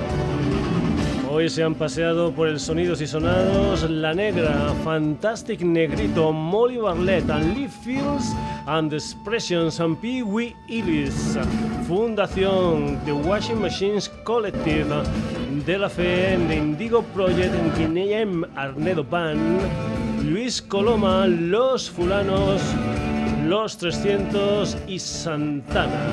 Hoy 1.30 1.50
se 1.50 1.62
han 1.62 1.74
paseado 1.74 2.32
por 2.32 2.48
el 2.48 2.58
Sonidos 2.58 3.02
y 3.02 3.06
Sonados 3.06 3.90
La 3.90 4.14
Negra, 4.14 4.72
Fantastic 4.82 5.60
Negrito, 5.60 6.32
Molly 6.32 6.78
Barlett, 6.78 7.26
Lee 7.54 7.68
Fields, 7.68 8.34
and 8.66 8.88
the 8.88 8.96
Expressions, 8.96 9.78
and 9.80 10.00
Pee 10.00 10.22
Wee 10.22 10.56
Ellis, 10.70 11.36
Fundación, 11.86 12.98
The 13.04 13.12
Washing 13.12 13.60
Machines 13.60 14.10
Collective, 14.24 14.86
De 15.66 15.76
La 15.76 15.90
Fe, 15.90 16.38
The 16.46 16.54
Indigo 16.54 17.02
Project, 17.02 17.52
Guineem 17.76 18.44
Arnedo 18.54 19.02
Band, 19.02 19.60
Luis 20.22 20.62
Coloma, 20.62 21.26
Los 21.26 21.90
Fulanos, 21.90 22.62
Los 23.48 23.76
300 23.76 24.76
y 24.86 25.00
Santana. 25.00 26.06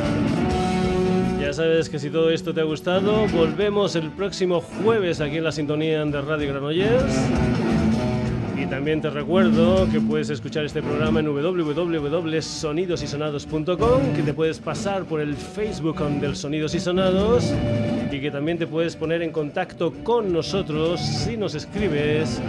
Ya 1.40 1.54
sabes 1.54 1.88
que 1.88 2.00
si 2.00 2.10
todo 2.10 2.32
esto 2.32 2.52
te 2.52 2.62
ha 2.62 2.64
gustado, 2.64 3.28
volvemos 3.28 3.96
el 3.96 4.10
próximo 4.10 4.60
jueves 4.60 5.22
aquí 5.22 5.38
en 5.38 5.44
la 5.44 5.52
sintonía 5.52 6.04
de 6.04 6.22
Radio 6.22 6.50
Granollers. 6.50 7.73
Y 8.64 8.68
también 8.68 9.02
te 9.02 9.10
recuerdo 9.10 9.90
que 9.92 10.00
puedes 10.00 10.30
escuchar 10.30 10.64
este 10.64 10.82
programa 10.82 11.20
en 11.20 11.26
www.sonidosysonados.com, 11.26 14.14
que 14.16 14.22
te 14.22 14.34
puedes 14.34 14.60
pasar 14.60 15.04
por 15.04 15.20
el 15.20 15.36
Facebook 15.36 15.98
del 16.22 16.38
Sonidos 16.38 16.74
y 16.74 16.80
Sonados 16.80 17.54
y 18.10 18.22
que 18.22 18.32
también 18.32 18.58
te 18.58 18.66
puedes 18.66 18.96
poner 18.96 19.22
en 19.22 19.34
contacto 19.34 19.92
con 20.04 20.32
nosotros 20.32 21.02
si 21.02 21.36
nos 21.36 21.56
escribes 21.56 22.40